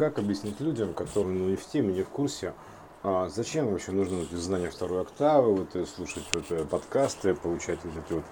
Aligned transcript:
как 0.00 0.18
объяснить 0.18 0.58
людям, 0.60 0.94
которые 0.94 1.38
ну, 1.38 1.50
не 1.50 1.56
в 1.56 1.66
теме, 1.66 1.92
не 1.92 2.02
в 2.02 2.08
курсе, 2.08 2.54
а 3.02 3.28
зачем 3.28 3.70
вообще 3.70 3.92
нужно 3.92 4.20
вот, 4.20 4.30
знание 4.30 4.70
второй 4.70 5.02
октавы, 5.02 5.54
вот, 5.54 5.76
э, 5.76 5.84
слушать 5.84 6.24
вот, 6.32 6.44
э, 6.48 6.64
подкасты, 6.64 7.34
получать 7.34 7.80
вот 7.84 7.92
эти 8.02 8.14
вот 8.14 8.24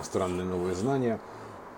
странные 0.00 0.46
новые 0.46 0.74
знания. 0.74 1.20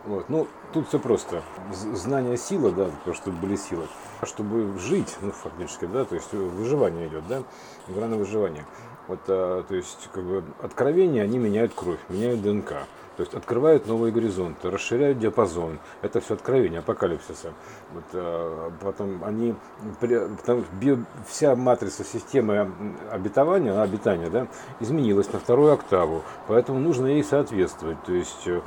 Вот. 0.05 0.29
Ну, 0.29 0.47
тут 0.73 0.87
все 0.87 1.01
просто. 1.01 1.43
Знание 1.73 2.37
сила, 2.37 2.71
да, 2.71 2.89
то, 3.05 3.15
чтобы 3.15 3.39
были 3.39 3.57
силы. 3.57 3.89
Чтобы 4.23 4.79
жить, 4.79 5.17
ну, 5.21 5.33
фактически, 5.33 5.87
да, 5.87 6.05
то 6.05 6.15
есть 6.15 6.33
выживание 6.33 7.09
идет, 7.09 7.27
да, 7.27 7.43
игра 7.89 8.07
на 8.07 8.17
выживание. 8.17 8.65
Вот, 9.09 9.19
а, 9.27 9.65
то 9.65 9.75
есть, 9.75 10.09
как 10.13 10.23
бы, 10.23 10.45
откровения, 10.63 11.25
они 11.25 11.39
меняют 11.39 11.75
кровь, 11.75 11.99
меняют 12.09 12.43
ДНК. 12.43 12.87
То 13.17 13.23
есть 13.23 13.35
открывают 13.35 13.87
новые 13.87 14.13
горизонты, 14.13 14.71
расширяют 14.71 15.19
диапазон. 15.19 15.79
Это 16.03 16.21
все 16.21 16.35
откровение 16.35 16.81
апокалипсиса. 16.81 17.53
Вот, 17.93 18.05
а, 18.13 18.73
потом 18.81 19.23
они, 19.25 19.55
потому, 20.01 20.65
био, 20.81 20.99
вся 21.29 21.55
матрица 21.55 22.05
системы 22.05 22.73
обетования, 23.11 23.81
обитания 23.81 24.29
да, 24.31 24.49
изменилась 24.81 25.33
на 25.33 25.39
вторую 25.39 25.73
октаву. 25.73 26.23
Поэтому 26.49 26.81
нужно 26.81 27.07
ей 27.07 27.23
соответствовать. 27.23 28.03
То 28.05 28.13
есть 28.13 28.47
э, 28.47 28.61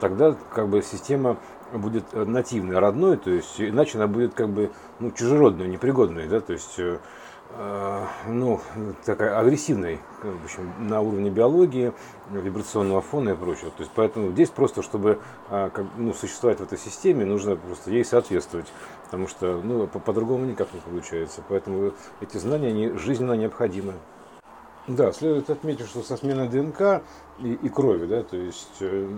тогда 0.00 0.36
как 0.52 0.68
бы 0.68 0.82
система 0.82 1.38
будет 1.72 2.12
нативной, 2.12 2.78
родной, 2.78 3.16
то 3.16 3.30
есть 3.30 3.58
иначе 3.58 3.98
она 3.98 4.06
будет 4.06 4.34
как 4.34 4.48
бы 4.50 4.70
ну, 5.00 5.10
чужеродной, 5.12 5.66
непригодной. 5.66 6.28
Да, 6.28 6.40
то 6.40 6.52
есть 6.52 6.78
э, 6.78 6.98
Э, 6.98 6.98
ну, 8.26 8.60
такая 9.04 9.38
агрессивной, 9.38 10.00
в 10.22 10.44
общем, 10.44 10.72
на 10.80 11.00
уровне 11.00 11.30
биологии, 11.30 11.92
вибрационного 12.30 13.00
фона 13.00 13.30
и 13.30 13.34
прочего. 13.34 13.70
То 13.70 13.80
есть, 13.80 13.92
поэтому 13.94 14.32
здесь 14.32 14.50
просто, 14.50 14.82
чтобы 14.82 15.20
как, 15.48 15.84
ну, 15.96 16.12
существовать 16.14 16.58
в 16.60 16.62
этой 16.62 16.78
системе, 16.78 17.24
нужно 17.24 17.56
просто 17.56 17.90
ей 17.90 18.04
соответствовать, 18.04 18.72
потому 19.04 19.28
что 19.28 19.60
ну, 19.62 19.86
по-другому 19.86 20.44
никак 20.46 20.72
не 20.74 20.80
получается. 20.80 21.42
Поэтому 21.48 21.92
эти 22.20 22.36
знания, 22.38 22.68
они 22.68 22.90
жизненно 22.90 23.34
необходимы. 23.34 23.94
Да, 24.86 25.12
следует 25.12 25.48
отметить, 25.48 25.86
что 25.86 26.02
со 26.02 26.18
сменой 26.18 26.48
ДНК 26.48 27.02
и, 27.38 27.54
и 27.54 27.68
крови, 27.70 28.04
да, 28.04 28.22
то 28.22 28.36
есть 28.36 28.76
э, 28.80 29.08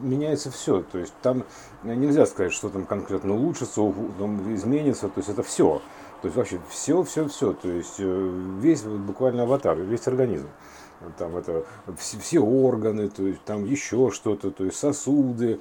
меняется 0.00 0.50
все, 0.50 0.80
то 0.80 0.98
есть 0.98 1.12
там 1.20 1.44
нельзя 1.82 2.24
сказать, 2.24 2.54
что 2.54 2.70
там 2.70 2.86
конкретно 2.86 3.34
улучшится, 3.34 3.92
там 4.18 4.54
изменится, 4.54 5.08
то 5.08 5.18
есть 5.18 5.28
это 5.28 5.42
все. 5.42 5.82
То 6.22 6.26
есть 6.26 6.36
вообще 6.36 6.58
все, 6.68 7.02
все, 7.04 7.28
все. 7.28 7.52
То 7.52 7.68
есть 7.68 7.96
э, 7.98 8.30
весь 8.60 8.82
вот, 8.82 8.98
буквально 9.00 9.44
аватар, 9.44 9.78
весь 9.78 10.06
организм. 10.08 10.48
Там 11.16 11.36
это 11.36 11.64
все, 11.96 12.18
все 12.18 12.40
органы, 12.40 13.08
то 13.08 13.24
есть 13.24 13.44
там 13.44 13.64
еще 13.64 14.10
что-то, 14.10 14.50
то 14.50 14.64
есть 14.64 14.76
сосуды, 14.76 15.60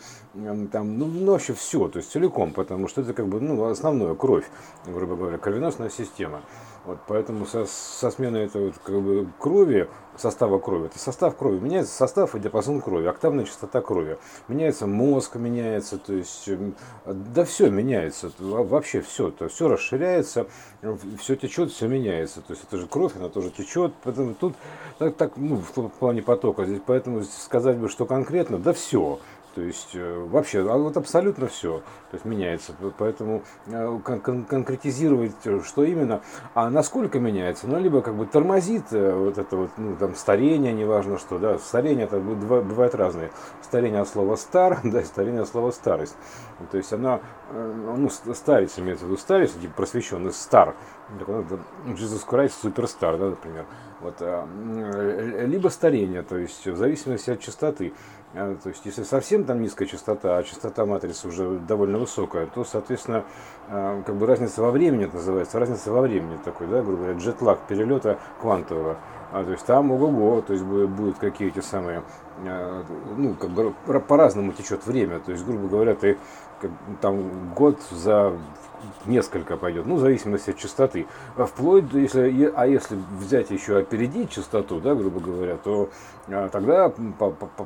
там, 0.72 0.97
ну, 0.97 1.06
ну 1.06 1.34
вообще 1.34 1.53
все, 1.53 1.88
то 1.89 1.97
есть 1.97 2.12
целиком, 2.12 2.53
потому 2.53 2.88
что 2.88 3.02
это 3.02 3.14
как 3.14 3.28
бы 3.28 3.39
ну, 3.39 3.64
основное 3.66 4.16
кровь, 4.16 4.50
грубо 4.88 5.16
говоря, 5.16 5.38
кровеносная 5.38 5.91
система. 5.91 6.41
Вот 6.88 6.99
поэтому 7.05 7.45
со, 7.45 7.66
со 7.66 8.09
сменой 8.11 8.45
этого 8.45 8.71
как 8.85 8.95
бы, 9.02 9.27
крови, 9.39 9.89
состава 10.16 10.57
крови, 10.57 10.85
это 10.85 10.97
состав 10.97 11.35
крови, 11.35 11.59
меняется 11.59 11.94
состав 11.94 12.33
и 12.33 12.39
диапазон 12.39 12.79
крови, 12.79 13.07
октавная 13.07 13.44
частота 13.44 13.81
крови. 13.81 14.17
Меняется 14.47 14.88
мозг, 14.88 15.35
меняется, 15.35 15.97
то 15.97 16.13
есть, 16.13 16.47
эм, 16.47 16.75
да 17.05 17.44
все 17.44 17.69
меняется, 17.69 18.31
вообще 18.39 19.02
все, 19.02 19.31
то 19.31 19.49
все 19.49 19.67
расширяется, 19.67 20.47
все 21.19 21.35
течет, 21.35 21.71
все 21.71 21.89
меняется. 21.89 22.39
То 22.39 22.53
есть 22.53 22.63
это 22.63 22.77
же 22.77 22.88
кровь, 22.88 23.17
она 23.17 23.27
тоже 23.27 23.49
течет. 23.49 23.91
Поэтому 24.05 24.33
тут 24.33 24.55
так, 24.97 25.17
так 25.17 25.33
ну, 25.35 25.57
в 25.57 25.89
плане 25.89 26.22
потока, 26.22 26.63
здесь, 26.63 26.79
поэтому 26.85 27.22
сказать 27.25 27.75
бы, 27.75 27.89
что 27.89 28.05
конкретно, 28.05 28.59
да 28.59 28.72
все. 28.72 29.19
То 29.58 29.63
есть 29.63 29.95
э, 29.95 30.25
вообще, 30.30 30.59
а 30.59 30.77
вот 30.77 30.97
абсолютно 30.97 31.47
все 31.47 31.80
то 32.11 32.13
есть 32.13 32.25
меняется. 32.25 32.73
Поэтому 33.00 33.41
э, 33.66 34.00
кон- 34.03 34.45
конкретизировать, 34.45 35.33
э, 35.45 35.61
что 35.66 35.83
именно, 35.83 36.22
а 36.53 36.69
насколько 36.69 37.19
меняется, 37.19 37.66
ну, 37.66 37.80
либо 37.80 38.03
как 38.03 38.13
бы 38.13 38.28
тормозит 38.28 38.91
вот 38.91 39.39
это 39.39 39.58
вот, 39.58 39.72
ну, 39.78 39.95
там, 39.95 40.13
старение, 40.13 40.73
неважно 40.73 41.17
что, 41.17 41.39
да, 41.39 41.57
старение 41.57 42.06
это 42.06 42.19
бывает 42.19 42.94
разное. 42.94 43.31
Старение 43.63 44.01
от 44.01 44.09
слова 44.09 44.35
стар, 44.35 44.79
да, 44.84 45.03
старение 45.03 45.41
от 45.41 45.50
слова 45.50 45.72
старость. 45.72 46.16
То 46.72 46.78
есть 46.78 46.94
она, 46.94 47.19
ну, 47.51 48.12
старец 48.35 48.78
имеется 48.78 49.06
в 49.06 49.07
виду 49.07 49.18
старец, 49.18 49.53
типа 49.53 49.74
просвещенный 49.75 50.34
стар, 50.34 50.75
Jesus 51.09 52.25
Christ 52.29 52.53
суперстар, 52.62 53.18
да, 53.18 53.29
например. 53.29 53.66
Вот, 54.01 54.22
либо 54.22 55.69
старение, 55.69 56.22
то 56.22 56.38
есть 56.38 56.68
в 56.68 56.75
зависимости 56.75 57.31
от 57.31 57.40
частоты. 57.40 57.94
А, 58.34 58.56
то 58.62 58.69
есть, 58.69 58.85
если 58.85 59.03
совсем 59.03 59.45
там 59.45 59.62
низкая 59.62 59.88
частота, 59.88 60.38
а 60.38 60.44
частота 60.44 60.85
матрицы 60.85 61.28
уже 61.28 61.59
довольно 61.59 61.97
высокая, 61.97 62.45
то, 62.47 62.66
соответственно, 62.66 63.23
а, 63.69 64.01
как 64.03 64.16
бы 64.16 64.25
разница 64.25 64.62
во 64.62 64.72
времени 64.72 65.06
это 65.06 65.16
называется, 65.16 65.59
разница 65.59 65.91
во 65.91 66.01
времени 66.01 66.38
такой, 66.44 66.68
да, 66.68 66.81
грубо 66.81 67.03
говоря, 67.03 67.18
джетлаг 67.18 67.59
перелета 67.68 68.19
квантового. 68.41 68.97
А, 69.31 69.44
то 69.44 69.51
есть 69.51 69.66
там 69.66 69.91
ого-го, 69.91 70.41
то 70.41 70.53
есть 70.53 70.66
будут 70.66 71.18
какие-то 71.18 71.62
самые, 71.62 72.03
а, 72.26 72.26
ну, 72.40 73.34
как 73.36 73.50
бы 73.50 73.74
по-разному 74.02 74.52
течет 74.53 74.86
время. 74.86 75.20
То 75.20 75.31
есть, 75.31 75.46
грубо 75.46 75.68
говоря, 75.68 75.96
ты 75.96 76.18
как, 76.62 76.72
там 77.02 77.53
год 77.53 77.80
за 77.92 78.34
несколько 79.06 79.58
пойдет, 79.58 79.86
ну, 79.86 79.96
в 79.96 80.00
зависимости 80.00 80.52
от 80.52 80.58
частоты. 80.58 81.08
А 81.36 81.46
вплоть, 81.46 81.86
если, 81.94 82.52
а 82.56 82.68
если 82.68 82.98
взять 83.20 83.50
еще 83.50 83.78
опередить 83.78 84.30
частоту, 84.30 84.80
да, 84.80 84.96
грубо 84.96 85.20
говоря, 85.20 85.58
то 85.58 85.90
а, 86.28 86.50
тогда 86.50 86.94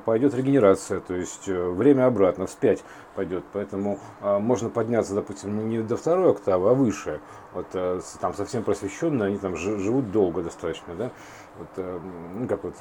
пойдет 0.05 0.33
регенерация, 0.33 0.99
то 0.99 1.13
есть 1.13 1.47
э, 1.47 1.69
время 1.69 2.05
обратно, 2.05 2.47
вспять 2.47 2.83
пойдет. 3.15 3.43
Поэтому 3.53 3.99
а, 4.21 4.39
можно 4.39 4.69
подняться, 4.69 5.13
допустим, 5.15 5.69
не 5.69 5.79
до 5.79 5.97
второй 5.97 6.31
октавы, 6.31 6.69
а 6.69 6.73
выше. 6.73 7.19
Вот 7.53 7.67
а, 7.73 7.99
там 8.19 8.33
совсем 8.33 8.63
просвещенные, 8.63 9.27
они 9.27 9.37
там 9.37 9.55
живут 9.57 10.11
долго 10.11 10.43
достаточно, 10.43 10.95
да. 10.95 11.11
Вот, 11.57 11.67
э, 11.77 11.99
ну, 12.35 12.47
как 12.47 12.63
вот, 12.63 12.75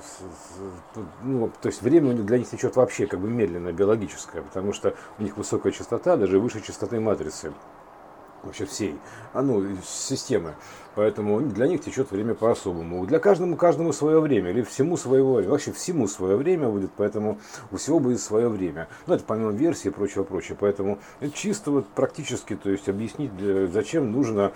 ну, 1.23 1.51
то 1.61 1.69
есть 1.69 1.80
время 1.83 2.15
для 2.15 2.39
них 2.39 2.49
течет 2.49 2.77
вообще 2.77 3.07
как 3.07 3.21
бы 3.21 3.29
медленно, 3.29 3.73
биологическое, 3.73 4.43
потому 4.43 4.73
что 4.73 4.95
у 5.19 5.23
них 5.23 5.37
высокая 5.37 5.73
частота, 5.73 6.17
даже 6.17 6.39
выше 6.39 6.61
частоты 6.61 7.01
матрицы 7.01 7.53
вообще 8.43 8.65
всей, 8.65 8.99
а, 9.33 9.43
ну, 9.43 9.65
системы. 9.85 10.55
Поэтому 10.95 11.41
для 11.41 11.69
них 11.69 11.83
течет 11.83 12.11
время 12.11 12.35
по-особому. 12.35 13.07
Для 13.07 13.19
каждому, 13.19 13.57
каждому 13.57 13.93
свое 13.93 14.21
время, 14.21 14.51
или 14.51 14.63
всему 14.63 14.97
своего, 14.97 15.35
вообще 15.43 15.73
всему 15.73 16.07
свое 16.09 16.37
время 16.37 16.69
будет, 16.69 16.91
поэтому 16.97 17.39
у 17.71 17.77
всего 17.77 18.01
будет 18.01 18.21
свое 18.21 18.49
время. 18.49 18.89
Ну, 19.07 19.15
это 19.15 19.25
помимо 19.25 19.53
версии 19.53 19.89
и 19.89 19.91
прочего, 19.91 20.25
прочего. 20.25 20.57
Поэтому 20.59 20.99
это 21.21 21.33
чисто 21.33 21.71
вот 21.71 21.87
практически, 21.89 22.57
то 22.57 22.71
есть 22.71 22.89
объяснить, 22.89 23.31
зачем 23.73 24.11
нужно 24.11 24.53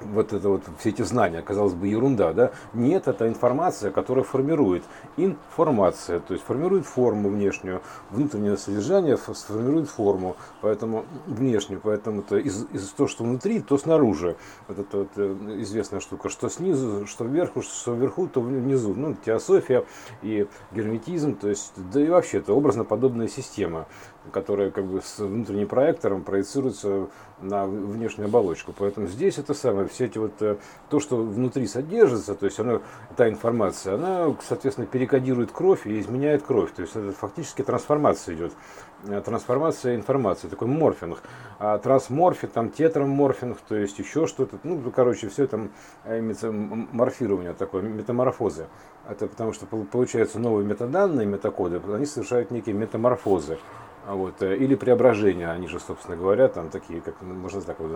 вот 0.00 0.32
это 0.32 0.48
вот, 0.48 0.62
все 0.78 0.90
эти 0.90 1.02
знания, 1.02 1.42
казалось 1.42 1.74
бы, 1.74 1.88
ерунда, 1.88 2.32
да? 2.32 2.52
Нет, 2.74 3.08
это 3.08 3.28
информация, 3.28 3.90
которая 3.90 4.24
формирует. 4.24 4.84
Информация, 5.16 6.20
то 6.20 6.34
есть 6.34 6.44
формирует 6.44 6.86
форму 6.86 7.28
внешнюю, 7.28 7.82
внутреннее 8.10 8.56
содержание 8.56 9.16
сформирует 9.16 9.88
форму, 9.88 10.36
поэтому 10.60 11.04
внешнюю, 11.26 11.80
поэтому 11.80 12.20
это 12.20 12.38
из, 12.38 12.66
из 12.72 12.88
то, 12.90 13.06
что 13.06 13.24
внутри, 13.24 13.60
то 13.60 13.78
снаружи. 13.78 14.36
Вот 14.68 14.78
это 14.78 14.98
вот 14.98 15.10
э, 15.16 15.56
известная 15.60 16.00
штука, 16.00 16.28
что 16.28 16.48
снизу, 16.48 17.06
что 17.06 17.24
вверху, 17.24 17.62
что 17.62 17.94
вверху, 17.94 18.26
то 18.28 18.40
внизу. 18.40 18.94
Ну, 18.94 19.14
теософия 19.14 19.84
и 20.22 20.46
герметизм, 20.72 21.36
то 21.36 21.48
есть, 21.48 21.72
да 21.76 22.00
и 22.00 22.08
вообще, 22.08 22.38
это 22.38 22.52
образно-подобная 22.52 23.28
система 23.28 23.86
которая 24.32 24.70
как 24.70 24.84
бы 24.84 25.00
с 25.02 25.18
внутренним 25.18 25.68
проектором 25.68 26.22
проецируется 26.22 27.08
на 27.40 27.66
внешнюю 27.66 28.28
оболочку. 28.28 28.74
Поэтому 28.76 29.06
здесь 29.06 29.38
это 29.38 29.54
самое, 29.54 29.88
все 29.88 30.06
эти 30.06 30.18
вот, 30.18 30.32
э, 30.40 30.56
то, 30.90 31.00
что 31.00 31.16
внутри 31.16 31.66
содержится, 31.66 32.34
то 32.34 32.44
есть 32.44 32.60
она, 32.60 32.80
та 33.16 33.28
информация, 33.28 33.94
она, 33.94 34.34
соответственно, 34.46 34.86
перекодирует 34.86 35.50
кровь 35.50 35.86
и 35.86 35.98
изменяет 36.00 36.42
кровь. 36.42 36.72
То 36.72 36.82
есть 36.82 36.94
это 36.94 37.12
фактически 37.12 37.62
трансформация 37.62 38.34
идет. 38.34 38.52
Э, 39.06 39.22
трансформация 39.24 39.96
информации, 39.96 40.48
такой 40.48 40.68
морфинг. 40.68 41.22
А 41.58 41.78
трансморфинг, 41.78 42.52
там 42.52 42.70
тетраморфинг, 42.70 43.58
то 43.66 43.74
есть 43.74 43.98
еще 43.98 44.26
что-то. 44.26 44.58
Ну, 44.62 44.78
короче, 44.94 45.28
все 45.28 45.48
имеется 46.04 46.52
морфирование 46.52 47.54
такое, 47.54 47.82
метаморфозы. 47.82 48.66
Это 49.08 49.26
потому 49.26 49.52
что 49.52 49.66
получаются 49.66 50.38
новые 50.38 50.66
метаданные, 50.66 51.26
метакоды, 51.26 51.80
они 51.92 52.06
совершают 52.06 52.50
некие 52.50 52.74
метаморфозы. 52.74 53.58
А 54.10 54.16
вот, 54.16 54.42
э, 54.42 54.56
или 54.56 54.74
преображения, 54.74 55.48
они 55.52 55.68
же, 55.68 55.78
собственно 55.78 56.16
говоря, 56.16 56.48
там 56.48 56.68
такие, 56.68 57.00
как 57.00 57.14
ну, 57.20 57.32
можно 57.32 57.60
так 57.60 57.78
вот, 57.78 57.92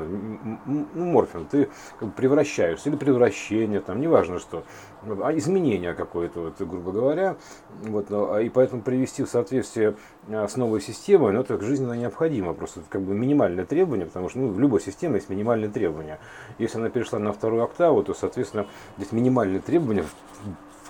ну, 0.65 0.87
морфин, 0.95 1.45
ты 1.45 1.69
как 1.99 2.11
бы 2.11 2.15
превращаешься, 2.15 2.89
или 2.89 2.95
превращение, 2.95 3.81
там, 3.81 4.01
неважно 4.01 4.39
что, 4.39 4.63
а 5.03 5.37
изменение 5.37 5.93
какое-то, 5.93 6.41
вот, 6.43 6.69
грубо 6.69 6.93
говоря, 6.93 7.35
вот, 7.83 8.07
а, 8.11 8.39
и 8.39 8.49
поэтому 8.49 8.83
привести 8.83 9.25
в 9.25 9.29
соответствие 9.29 9.97
а, 10.29 10.47
с 10.47 10.57
новой 10.57 10.81
системой, 10.81 11.33
ну, 11.33 11.41
это 11.41 11.61
жизненно 11.61 11.95
необходимо, 11.95 12.55
просто 12.55 12.83
как 12.89 13.03
бы 13.03 13.13
минимальное 13.13 13.65
требование, 13.65 14.07
потому 14.07 14.29
что 14.29 14.39
ну, 14.39 14.53
в 14.53 14.61
любой 14.61 14.81
системе 14.81 15.17
есть 15.17 15.31
минимальные 15.31 15.71
требования. 15.71 16.21
Если 16.59 16.79
она 16.79 16.91
перешла 16.91 17.19
на 17.19 17.33
вторую 17.33 17.65
октаву, 17.65 18.05
то, 18.05 18.15
соответственно, 18.15 18.69
здесь 18.99 19.11
минимальные 19.11 19.63
требования 19.63 20.05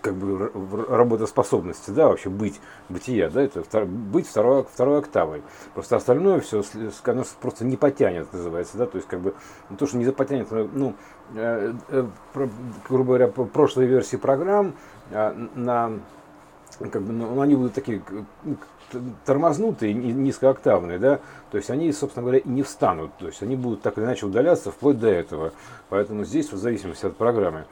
как 0.04 0.16
бы 0.16 0.50
работоспособности, 0.86 1.90
да, 1.90 2.08
вообще 2.08 2.28
быть, 2.28 2.60
бытия, 2.90 3.30
да, 3.30 3.40
это 3.40 3.62
втор, 3.62 3.86
быть 3.86 4.26
второй, 4.28 4.64
второй 4.64 4.98
октавой. 4.98 5.42
Просто 5.72 5.96
остальное 5.96 6.40
все, 6.40 6.62
оно 7.04 7.24
просто 7.40 7.64
не 7.64 7.78
потянет, 7.78 8.30
называется, 8.30 8.76
да, 8.76 8.84
то 8.84 8.96
есть 8.96 9.08
как 9.08 9.20
бы, 9.20 9.34
не 9.70 9.78
то, 9.78 9.86
что 9.86 9.96
не 9.96 10.04
потянет, 10.12 10.48
ну, 10.50 10.92
э, 11.34 11.72
э, 11.88 12.06
про, 12.34 12.50
грубо 12.86 13.16
говоря, 13.16 13.28
прошлой 13.28 13.86
версии 13.86 14.16
программ 14.16 14.74
э, 15.10 15.32
на 15.54 15.92
как 16.78 17.02
бы, 17.02 17.12
ну, 17.12 17.40
они 17.40 17.54
будут 17.54 17.72
такие 17.72 18.02
тормознутые, 19.24 19.92
низкооктавные, 19.94 20.98
да, 20.98 21.20
то 21.50 21.56
есть 21.56 21.70
они, 21.70 21.90
собственно 21.92 22.24
говоря, 22.24 22.42
не 22.44 22.62
встанут, 22.62 23.16
то 23.18 23.26
есть 23.26 23.42
они 23.42 23.56
будут 23.56 23.82
так 23.82 23.96
или 23.98 24.04
иначе 24.04 24.26
удаляться 24.26 24.70
вплоть 24.70 24.98
до 24.98 25.08
этого. 25.08 25.52
Поэтому 25.88 26.24
здесь, 26.24 26.52
в 26.52 26.56
зависимости 26.56 27.06
от 27.06 27.16
программы, 27.16 27.64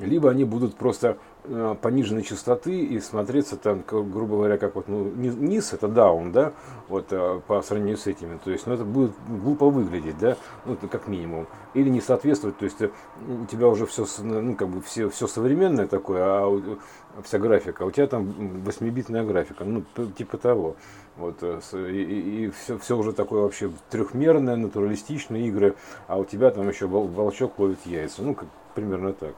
либо 0.00 0.30
они 0.30 0.44
будут 0.44 0.76
просто 0.76 1.18
э, 1.44 1.74
пониженной 1.80 2.22
частоты 2.22 2.84
и 2.84 3.00
смотреться 3.00 3.56
там, 3.56 3.82
грубо 3.86 4.36
говоря, 4.36 4.58
как 4.58 4.74
вот 4.74 4.88
ну, 4.88 5.04
низ 5.04 5.72
это 5.72 5.88
даун, 5.88 6.32
да, 6.32 6.52
вот 6.88 7.06
э, 7.10 7.40
по 7.46 7.62
сравнению 7.62 7.96
с 7.96 8.06
этими. 8.06 8.38
То 8.42 8.50
есть, 8.50 8.66
ну, 8.66 8.74
это 8.74 8.84
будет 8.84 9.12
глупо 9.28 9.70
выглядеть, 9.70 10.18
да, 10.18 10.36
ну, 10.64 10.76
как 10.76 11.08
минимум. 11.08 11.46
Или 11.74 11.88
не 11.88 12.00
соответствовать, 12.00 12.58
то 12.58 12.64
есть 12.64 12.80
э, 12.82 12.90
у 13.28 13.46
тебя 13.46 13.68
уже 13.68 13.86
все, 13.86 14.06
ну, 14.22 14.54
как 14.54 14.68
бы 14.68 14.80
все, 14.82 15.08
все 15.08 15.26
современное 15.26 15.86
такое, 15.86 16.22
а 16.22 16.76
вся 17.24 17.38
графика, 17.38 17.84
а 17.84 17.86
у 17.86 17.90
тебя 17.90 18.06
там 18.06 18.28
8-битная 18.66 19.24
графика, 19.24 19.64
ну, 19.64 19.84
типа 20.16 20.38
того. 20.38 20.76
Вот, 21.16 21.42
и, 21.42 21.78
и, 21.78 22.44
и 22.44 22.50
все, 22.50 22.76
все 22.78 22.94
уже 22.94 23.14
такое 23.14 23.40
вообще 23.40 23.70
трехмерное, 23.88 24.56
натуралистичные 24.56 25.48
игры, 25.48 25.74
а 26.08 26.18
у 26.18 26.26
тебя 26.26 26.50
там 26.50 26.68
еще 26.68 26.86
волчок 26.86 27.58
ловит 27.58 27.78
яйца. 27.86 28.20
Ну, 28.22 28.34
как, 28.34 28.48
примерно 28.74 29.14
так. 29.14 29.34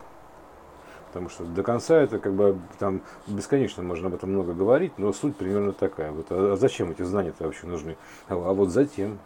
Потому 1.08 1.28
что 1.30 1.44
до 1.44 1.62
конца 1.62 1.96
это 1.96 2.18
как 2.18 2.34
бы 2.34 2.58
там 2.78 3.02
бесконечно 3.26 3.82
можно 3.82 4.08
об 4.08 4.14
этом 4.14 4.30
много 4.30 4.52
говорить, 4.52 4.92
но 4.98 5.12
суть 5.12 5.36
примерно 5.36 5.72
такая. 5.72 6.12
Вот, 6.12 6.26
а 6.30 6.56
зачем 6.56 6.90
эти 6.90 7.02
знания-то 7.02 7.44
вообще 7.44 7.66
нужны? 7.66 7.96
А, 8.28 8.34
а 8.34 8.52
вот 8.52 8.70
затем. 8.70 9.18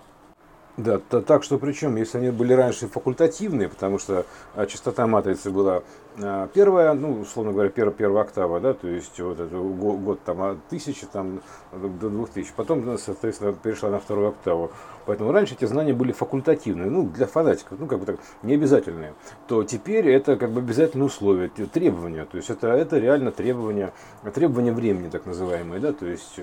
Да, 0.79 0.99
так 0.99 1.45
что 1.45 1.59
причем, 1.59 1.97
если 1.97 2.17
они 2.17 2.31
были 2.31 2.55
раньше 2.55 2.89
факультативные, 2.89 3.69
потому 3.69 3.99
что 3.99 4.25
а, 4.55 4.65
частота 4.65 5.07
матрицы 5.07 5.51
была 5.51 5.83
а, 6.19 6.49
первая, 6.49 6.95
ну, 6.95 7.21
условно 7.21 7.53
говоря, 7.53 7.69
первая, 7.69 7.95
первая 7.95 8.25
октава, 8.25 8.59
да, 8.59 8.73
то 8.73 8.89
есть 8.89 9.21
вот 9.21 9.39
это 9.39 9.55
год, 9.55 9.99
год 9.99 10.21
там 10.25 10.41
от 10.41 10.65
тысячи 10.69 11.05
там, 11.05 11.43
до 11.73 12.09
двух 12.09 12.31
тысяч, 12.31 12.53
потом, 12.57 12.97
соответственно, 12.97 13.53
перешла 13.53 13.91
на 13.91 14.01
вторую 14.01 14.29
октаву. 14.29 14.71
Поэтому 15.05 15.31
раньше 15.31 15.55
эти 15.55 15.67
знания 15.67 15.93
были 15.93 16.13
факультативные, 16.13 16.89
ну, 16.89 17.07
для 17.07 17.27
фанатиков, 17.27 17.79
ну, 17.79 17.87
как 17.87 17.99
бы 17.99 18.07
так, 18.07 18.17
не 18.43 18.55
обязательные. 18.55 19.13
То 19.49 19.65
теперь 19.65 20.09
это 20.09 20.37
как 20.37 20.53
бы 20.53 20.61
обязательное 20.61 21.07
условие, 21.07 21.51
требования, 21.51 22.25
то 22.25 22.39
есть 22.39 22.49
это, 22.49 22.69
это 22.69 22.97
реально 22.97 23.31
требования, 23.31 23.93
требования 24.33 24.73
времени, 24.73 25.11
так 25.11 25.27
называемые, 25.27 25.81
да, 25.81 25.93
то 25.93 26.07
есть 26.07 26.41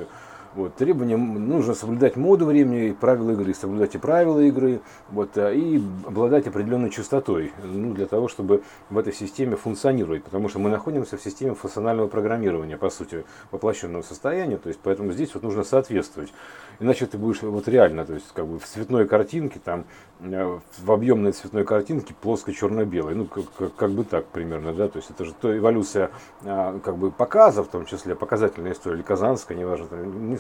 вот, 0.56 0.76
требования, 0.76 1.18
нужно 1.18 1.74
соблюдать 1.74 2.16
моду 2.16 2.46
времени, 2.46 2.92
правила 2.92 3.32
игры, 3.32 3.54
соблюдать 3.54 3.96
и 3.96 3.98
правила 3.98 4.40
игры, 4.40 4.82
вот, 5.10 5.38
а, 5.38 5.52
и 5.52 5.78
обладать 6.06 6.48
определенной 6.48 6.90
частотой, 6.90 7.54
ну, 7.64 7.94
для 7.94 8.08
того, 8.08 8.28
чтобы 8.28 8.64
в 8.90 8.98
этой 8.98 9.14
системе 9.14 9.56
функционировать, 9.56 10.24
потому 10.24 10.50
что 10.50 10.60
мы 10.60 10.70
находимся 10.70 11.18
в 11.18 11.22
системе 11.22 11.54
функционального 11.54 12.08
программирования, 12.08 12.78
по 12.78 12.90
сути, 12.90 13.26
воплощенного 13.52 14.02
состояния, 14.02 14.58
то 14.58 14.70
есть, 14.70 14.80
поэтому 14.82 15.12
здесь 15.12 15.34
вот 15.34 15.44
нужно 15.44 15.64
соответствовать. 15.64 16.34
Иначе 16.80 17.06
ты 17.06 17.18
будешь 17.18 17.42
вот 17.42 17.68
реально, 17.68 18.06
то 18.06 18.14
есть, 18.14 18.28
как 18.34 18.48
бы 18.48 18.58
в 18.58 18.66
цветной 18.66 19.08
картинке, 19.08 19.60
там, 19.64 19.86
э, 20.22 20.60
в 20.80 20.92
объемной 20.92 21.34
цветной 21.34 21.66
картинке 21.66 22.16
плоско-черно-белой, 22.22 23.16
ну, 23.16 23.26
как, 23.26 23.76
как, 23.76 23.92
бы 23.92 24.04
так 24.04 24.26
примерно, 24.28 24.74
да, 24.74 24.88
то 24.88 24.98
есть, 24.98 25.10
это 25.12 25.26
же 25.26 25.34
то 25.34 25.56
эволюция, 25.56 26.10
а, 26.44 26.80
как 26.80 26.98
бы, 26.98 27.12
показа, 27.12 27.64
в 27.64 27.68
том 27.68 27.86
числе, 27.86 28.16
показательная 28.16 28.72
история, 28.72 28.96
или 28.96 29.04
казанская, 29.04 29.58
неважно, 29.58 29.88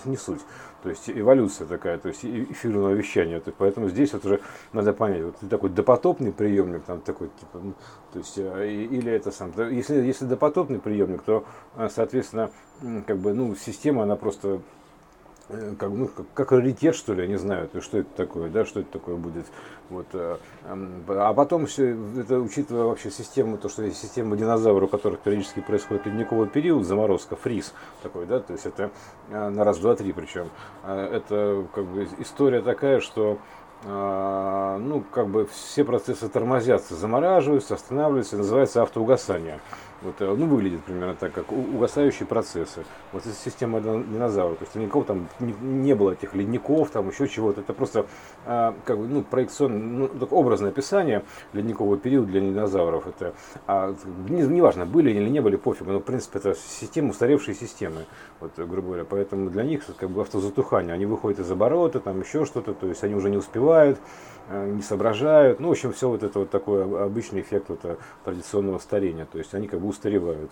не, 0.05 0.17
суть. 0.17 0.41
То 0.83 0.89
есть 0.89 1.09
эволюция 1.09 1.67
такая, 1.67 1.97
то 1.97 2.09
есть 2.09 2.23
эфирного 2.23 2.91
вещания. 2.91 3.39
То 3.39 3.49
есть, 3.49 3.57
поэтому 3.57 3.89
здесь 3.89 4.13
вот 4.13 4.25
уже 4.25 4.41
надо 4.73 4.93
понять, 4.93 5.23
вот 5.23 5.35
такой 5.49 5.69
допотопный 5.69 6.31
приемник, 6.31 6.83
там 6.83 7.01
такой, 7.01 7.29
типа, 7.39 7.59
ну, 7.61 7.73
то 8.13 8.19
есть, 8.19 8.37
э, 8.37 8.71
или 8.71 9.11
это 9.11 9.31
сам, 9.31 9.51
если, 9.71 9.95
если 9.95 10.25
допотопный 10.25 10.79
приемник, 10.79 11.21
то, 11.23 11.45
э, 11.75 11.89
соответственно, 11.93 12.51
как 13.05 13.17
бы, 13.17 13.33
ну, 13.33 13.55
система, 13.55 14.03
она 14.03 14.15
просто 14.15 14.61
как, 15.77 15.89
ну, 15.89 16.07
как, 16.07 16.25
как 16.33 16.51
раритет, 16.51 16.95
что 16.95 17.13
ли, 17.13 17.23
я 17.23 17.27
не 17.27 17.37
знаю, 17.37 17.67
то, 17.67 17.81
что 17.81 17.99
это 17.99 18.09
такое, 18.15 18.49
да, 18.49 18.65
что 18.65 18.81
это 18.81 18.91
такое 18.91 19.15
будет. 19.15 19.45
Вот, 19.89 20.05
а, 20.13 20.39
а 20.63 21.33
потом 21.33 21.65
все, 21.65 21.97
это 22.17 22.39
учитывая 22.39 22.83
вообще 22.83 23.09
систему, 23.09 23.57
то, 23.57 23.69
что 23.69 23.83
есть 23.83 23.97
система 23.97 24.37
динозавров, 24.37 24.89
у 24.89 24.91
которых 24.91 25.19
периодически 25.21 25.61
происходит 25.61 26.05
ледниковый 26.05 26.47
период, 26.47 26.85
заморозка, 26.85 27.35
фриз 27.35 27.73
такой, 28.03 28.27
да, 28.27 28.39
то 28.39 28.53
есть 28.53 28.67
это 28.67 28.91
на 29.29 29.63
раз, 29.63 29.79
два, 29.79 29.95
три 29.95 30.13
причем. 30.13 30.49
Это 30.85 31.65
как 31.73 31.85
бы 31.85 32.07
история 32.19 32.61
такая, 32.61 32.99
что 32.99 33.39
ну, 33.85 35.03
как 35.11 35.29
бы 35.29 35.47
все 35.47 35.85
процессы 35.85 36.27
тормозятся, 36.27 36.95
замораживаются, 36.95 37.75
останавливаются, 37.75 38.37
называется 38.37 38.81
автоугасание. 38.81 39.61
Вот, 40.01 40.15
э, 40.19 40.33
ну, 40.33 40.45
выглядит 40.45 40.83
примерно 40.83 41.15
так, 41.15 41.33
как 41.33 41.51
угасающие 41.51 42.25
процессы. 42.25 42.85
Вот 43.11 43.25
эта 43.25 43.35
система 43.35 43.81
динозавров. 43.81 44.57
То 44.59 44.63
есть 44.63 44.75
никого 44.75 45.03
там 45.03 45.27
не, 45.39 45.53
не 45.61 45.93
было 45.93 46.11
этих 46.11 46.33
ледников, 46.33 46.89
там 46.91 47.09
еще 47.09 47.27
чего-то. 47.27 47.61
Это 47.61 47.73
просто 47.73 48.05
а, 48.45 48.73
как 48.85 48.97
бы, 48.97 49.07
ну, 49.07 49.23
проекционное, 49.23 50.09
ну, 50.13 50.27
образное 50.31 50.69
описание 50.69 51.23
ледникового 51.51 51.97
периода 51.97 52.27
для 52.27 52.39
динозавров. 52.41 53.07
Это, 53.07 53.33
а, 53.67 53.93
не, 54.29 54.43
неважно, 54.43 54.85
были 54.85 55.11
или 55.11 55.27
не 55.29 55.41
были, 55.41 55.57
пофиг. 55.57 55.87
Но, 55.87 55.99
в 55.99 56.03
принципе, 56.03 56.39
это 56.39 56.55
система, 56.55 57.09
устаревшие 57.09 57.55
системы, 57.55 58.05
вот, 58.39 58.51
грубо 58.55 58.87
говоря. 58.87 59.05
Поэтому 59.05 59.49
для 59.49 59.63
них 59.63 59.83
как 59.97 60.09
бы 60.09 60.21
автозатухание. 60.21 60.93
Они 60.93 61.05
выходят 61.05 61.39
из 61.39 61.51
оборота, 61.51 61.99
там 61.99 62.21
еще 62.21 62.45
что-то, 62.45 62.73
то 62.73 62.87
есть 62.87 63.03
они 63.03 63.15
уже 63.15 63.29
не 63.29 63.37
успевают. 63.37 63.99
Э, 64.51 64.67
не 64.67 64.81
соображают. 64.81 65.59
Ну, 65.59 65.67
в 65.67 65.71
общем, 65.71 65.93
все 65.93 66.09
вот 66.09 66.23
это 66.23 66.39
вот 66.39 66.49
такой 66.49 66.83
обычный 66.83 67.41
эффект 67.41 67.65
вот 67.69 67.81
э, 67.83 67.97
традиционного 68.25 68.79
старения. 68.79 69.27
То 69.31 69.37
есть 69.37 69.53
они 69.53 69.67
как 69.67 69.79
бы 69.79 69.87
устаревают 69.89 70.51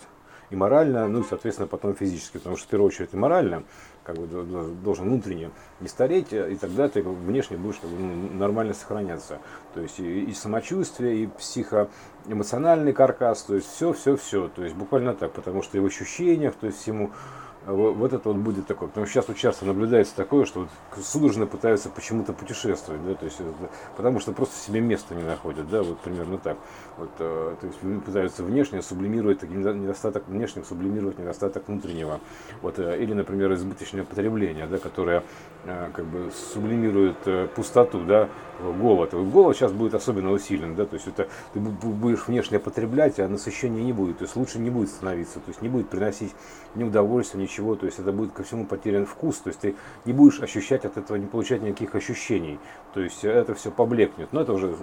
и 0.50 0.56
морально, 0.56 1.07
ну 1.07 1.22
и, 1.22 1.24
соответственно, 1.24 1.68
потом 1.68 1.94
физически, 1.95 2.38
потому 2.38 2.56
что 2.56 2.68
в 2.68 2.69
первую 2.69 2.88
очередь 2.88 3.10
и 3.13 3.18
морально, 3.18 3.63
как 4.04 4.16
бы 4.16 4.28
должен 4.84 5.06
внутренне 5.06 5.51
не 5.81 5.89
стареть, 5.89 6.31
э, 6.31 6.54
и 6.54 6.56
тогда 6.56 6.88
ты 6.88 7.01
внешне 7.01 7.57
будешь 7.57 7.78
как 7.78 7.89
бы, 7.89 8.00
ну, 8.00 8.34
нормально 8.34 8.74
сохраняться. 8.74 9.39
То 9.74 9.81
есть 9.81 10.00
и, 10.00 10.24
и 10.24 10.34
самочувствие, 10.34 11.24
и 11.24 11.28
психоэмоциональный 11.28 12.94
каркас, 12.94 13.44
то 13.44 13.56
есть 13.56 13.68
все, 13.68 13.92
все, 13.92 14.16
все. 14.16 14.48
То 14.48 14.63
есть 14.63 14.75
буквально 14.75 15.13
так, 15.13 15.34
потому 15.34 15.62
что 15.62 15.78
и 15.78 15.81
в 15.81 15.86
ощущениях, 15.86 16.56
то 16.56 16.68
есть 16.68 16.80
всему 16.80 17.12
вот 17.74 18.14
это 18.14 18.30
вот 18.30 18.38
будет 18.38 18.66
такое. 18.68 18.88
Потому 18.88 19.06
что 19.06 19.14
сейчас 19.14 19.28
вот 19.28 19.38
часто 19.38 19.66
наблюдается 19.66 20.16
такое, 20.16 20.46
что 20.46 20.62
вот 20.62 20.69
судорожно 21.04 21.46
пытаются 21.48 21.90
почему-то 21.90 22.34
путешествовать, 22.34 23.06
да, 23.06 23.14
то 23.16 23.25
есть, 23.25 23.42
потому 23.96 24.19
что 24.19 24.31
просто 24.31 24.56
себе 24.58 24.80
места 24.80 25.16
не 25.16 25.24
находят, 25.24 25.69
да, 25.69 25.84
вот 25.84 26.00
примерно 26.00 26.38
так. 26.38 26.57
Вот, 26.97 27.09
э, 27.19 27.56
то 27.59 27.68
есть 27.68 28.04
пытаются 28.06 28.44
внешне 28.44 28.81
сублимировать 28.81 29.44
недостаток 29.44 30.28
внешнего, 30.28 30.64
сублимировать 30.64 31.19
недостаток 31.19 31.68
внутреннего. 31.68 32.19
Вот, 32.62 32.80
э, 32.80 33.02
или, 33.02 33.14
например, 33.14 33.54
избыточное 33.54 34.04
потребление, 34.04 34.68
да, 34.68 34.78
которое 34.78 35.19
э, 35.19 35.56
как 35.94 36.06
бы 36.06 36.31
сублимирует 36.54 37.18
пустоту, 37.54 38.04
да, 38.04 38.30
голод. 38.59 39.14
Голод 39.14 39.56
сейчас 39.56 39.71
будет 39.71 39.94
особенно 39.94 40.31
усилен, 40.31 40.76
да, 40.76 40.86
то 40.86 40.95
есть 40.95 41.07
это 41.07 41.28
ты 41.54 41.59
будешь 41.59 42.28
внешне 42.28 42.59
потреблять, 42.59 43.19
а 43.19 43.28
насыщения 43.28 43.83
не 43.83 43.94
будет, 43.94 44.19
то 44.19 44.24
есть 44.24 44.36
лучше 44.36 44.59
не 44.59 44.69
будет 44.69 44.90
становиться, 44.90 45.40
то 45.40 45.50
есть 45.50 45.62
не 45.62 45.69
будет 45.69 45.90
приносить 45.90 46.33
ни 46.76 46.83
удовольствия, 46.83 47.42
ничего, 47.42 47.76
то 47.76 47.86
есть 47.86 48.00
это 48.00 48.12
будет 48.12 48.33
ко 48.33 48.44
всему 48.44 48.66
потерян 48.66 49.06
вкус, 49.06 49.38
то 49.38 49.50
есть 49.50 49.59
ты 49.59 49.76
не 50.06 50.14
будешь 50.14 50.42
ощущать 50.42 50.86
от 50.86 50.97
этого, 50.97 51.18
не 51.18 51.28
получать 51.28 51.62
никаких 51.62 51.95
ощущений, 51.95 52.59
то 52.94 53.02
есть 53.02 53.24
это 53.24 53.54
все 53.54 53.71
поблекнет, 53.71 54.33
но 54.33 54.42
это 54.42 54.54
уже 54.54 54.76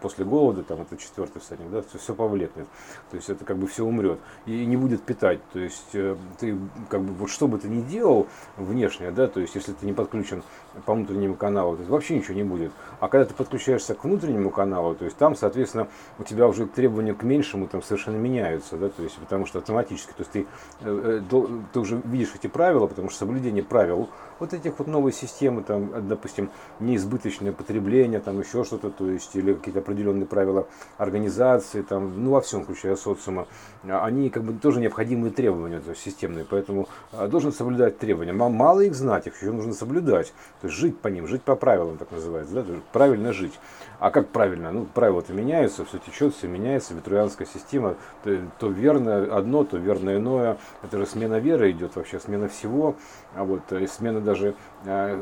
после 0.00 0.24
голода, 0.24 0.62
там 0.62 0.80
это 0.80 0.96
четвертый 0.96 1.40
всадник, 1.40 1.70
да, 1.70 1.82
все, 1.82 1.98
все 1.98 2.14
повлекнет. 2.14 2.66
То 3.10 3.16
есть 3.16 3.30
это 3.30 3.44
как 3.44 3.58
бы 3.58 3.66
все 3.66 3.84
умрет 3.84 4.18
и 4.46 4.64
не 4.64 4.76
будет 4.76 5.02
питать. 5.02 5.40
То 5.52 5.58
есть 5.58 5.94
э, 5.94 6.16
ты 6.38 6.56
как 6.88 7.02
бы 7.02 7.12
вот 7.14 7.30
что 7.30 7.48
бы 7.48 7.58
ты 7.58 7.68
ни 7.68 7.82
делал 7.82 8.26
внешне, 8.56 9.10
да, 9.10 9.28
то 9.28 9.40
есть 9.40 9.54
если 9.54 9.65
ты 9.72 9.86
не 9.86 9.92
подключен 9.92 10.42
по 10.84 10.94
внутреннему 10.94 11.34
каналу, 11.34 11.76
то 11.76 11.80
есть 11.80 11.90
вообще 11.90 12.16
ничего 12.16 12.34
не 12.34 12.42
будет. 12.42 12.72
А 13.00 13.08
когда 13.08 13.24
ты 13.24 13.34
подключаешься 13.34 13.94
к 13.94 14.04
внутреннему 14.04 14.50
каналу, 14.50 14.94
то 14.94 15.04
есть 15.04 15.16
там, 15.16 15.36
соответственно, 15.36 15.88
у 16.18 16.24
тебя 16.24 16.46
уже 16.46 16.66
требования 16.66 17.14
к 17.14 17.22
меньшему 17.22 17.66
там 17.66 17.82
совершенно 17.82 18.16
меняются, 18.16 18.76
да, 18.76 18.88
то 18.88 19.02
есть 19.02 19.16
потому 19.16 19.46
что 19.46 19.58
автоматически, 19.58 20.10
то 20.10 20.20
есть 20.20 20.30
ты, 20.32 20.46
э, 20.80 21.20
э, 21.30 21.46
ты 21.72 21.80
уже 21.80 22.00
видишь 22.04 22.32
эти 22.34 22.46
правила, 22.46 22.86
потому 22.86 23.10
что 23.10 23.20
соблюдение 23.20 23.62
правил 23.62 24.08
вот 24.38 24.52
этих 24.52 24.78
вот 24.78 24.88
новой 24.88 25.12
системы, 25.12 25.62
там, 25.62 26.08
допустим, 26.08 26.50
неизбыточное 26.80 27.52
потребление, 27.52 28.20
там 28.20 28.38
еще 28.40 28.64
что-то, 28.64 28.90
то 28.90 29.08
есть, 29.10 29.34
или 29.34 29.54
какие-то 29.54 29.80
определенные 29.80 30.26
правила 30.26 30.66
организации, 30.98 31.82
там, 31.82 32.22
ну, 32.22 32.30
во 32.32 32.40
всем, 32.40 32.64
включая 32.64 32.96
социума, 32.96 33.46
они 33.84 34.30
как 34.30 34.42
бы 34.42 34.52
тоже 34.54 34.80
необходимые 34.80 35.32
требования, 35.32 35.80
то 35.80 35.90
есть, 35.90 36.02
системные, 36.02 36.44
поэтому 36.44 36.88
а, 37.12 37.28
должен 37.28 37.52
соблюдать 37.52 37.98
требования. 37.98 38.32
Мало 38.32 38.80
их 38.80 38.94
знать, 38.94 39.26
их 39.26 39.36
еще 39.46 39.52
нужно 39.52 39.72
соблюдать, 39.72 40.32
то 40.60 40.66
есть, 40.66 40.78
жить 40.78 40.98
по 40.98 41.08
ним, 41.08 41.26
жить 41.26 41.42
по 41.42 41.54
правилам, 41.54 41.98
так 41.98 42.10
называется, 42.10 42.54
да, 42.54 42.64
правильно 42.92 43.32
жить. 43.32 43.58
А 43.98 44.10
как 44.10 44.28
правильно? 44.28 44.72
Ну, 44.72 44.86
правила-то 44.86 45.32
меняются, 45.32 45.84
все 45.84 45.98
течет, 45.98 46.34
все 46.34 46.48
меняется, 46.48 46.94
ветруянская 46.94 47.46
система, 47.46 47.96
то, 48.24 48.38
то 48.58 48.68
верно 48.68 49.36
одно, 49.36 49.64
то 49.64 49.78
верно 49.78 50.16
иное. 50.16 50.58
Это 50.82 50.98
же 50.98 51.06
смена 51.06 51.38
веры 51.38 51.70
идет 51.70 51.96
вообще, 51.96 52.20
смена 52.20 52.48
всего, 52.48 52.96
а 53.34 53.44
вот 53.44 53.60
э, 53.70 53.86
смена 53.86 54.20
даже 54.20 54.54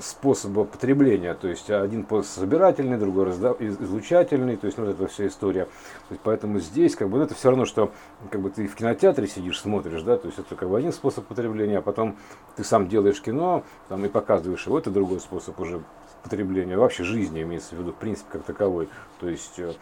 способа 0.00 0.64
потребления. 0.64 1.34
То 1.34 1.48
есть 1.48 1.70
один 1.70 2.06
собирательный, 2.22 2.98
другой 2.98 3.30
излучательный, 3.30 4.56
то 4.56 4.66
есть 4.66 4.78
ну, 4.78 4.84
вот 4.84 4.94
эта 4.94 5.06
вся 5.06 5.26
история. 5.26 5.64
есть, 6.10 6.20
поэтому 6.22 6.60
здесь 6.60 6.96
как 6.96 7.08
бы 7.08 7.18
это 7.18 7.34
все 7.34 7.50
равно, 7.50 7.64
что 7.64 7.92
как 8.30 8.40
бы 8.40 8.50
ты 8.50 8.66
в 8.66 8.74
кинотеатре 8.74 9.26
сидишь, 9.26 9.60
смотришь, 9.60 10.02
да, 10.02 10.16
то 10.16 10.26
есть 10.26 10.38
это 10.38 10.54
как 10.54 10.68
бы 10.68 10.78
один 10.78 10.92
способ 10.92 11.26
потребления, 11.26 11.78
а 11.78 11.82
потом 11.82 12.16
ты 12.56 12.64
сам 12.64 12.88
делаешь 12.88 13.20
кино 13.20 13.64
там, 13.88 14.04
и 14.04 14.08
показываешь 14.08 14.66
его, 14.66 14.78
это 14.78 14.90
другой 14.90 15.20
способ 15.20 15.58
уже 15.60 15.82
потребления, 16.22 16.76
вообще 16.76 17.04
жизни 17.04 17.42
имеется 17.42 17.76
в 17.76 17.78
виду, 17.78 17.92
в 17.92 17.96
принципе, 17.96 18.30
как 18.32 18.42
таковой. 18.44 18.88
То 19.20 19.28
есть 19.28 19.58
э, 19.58 19.72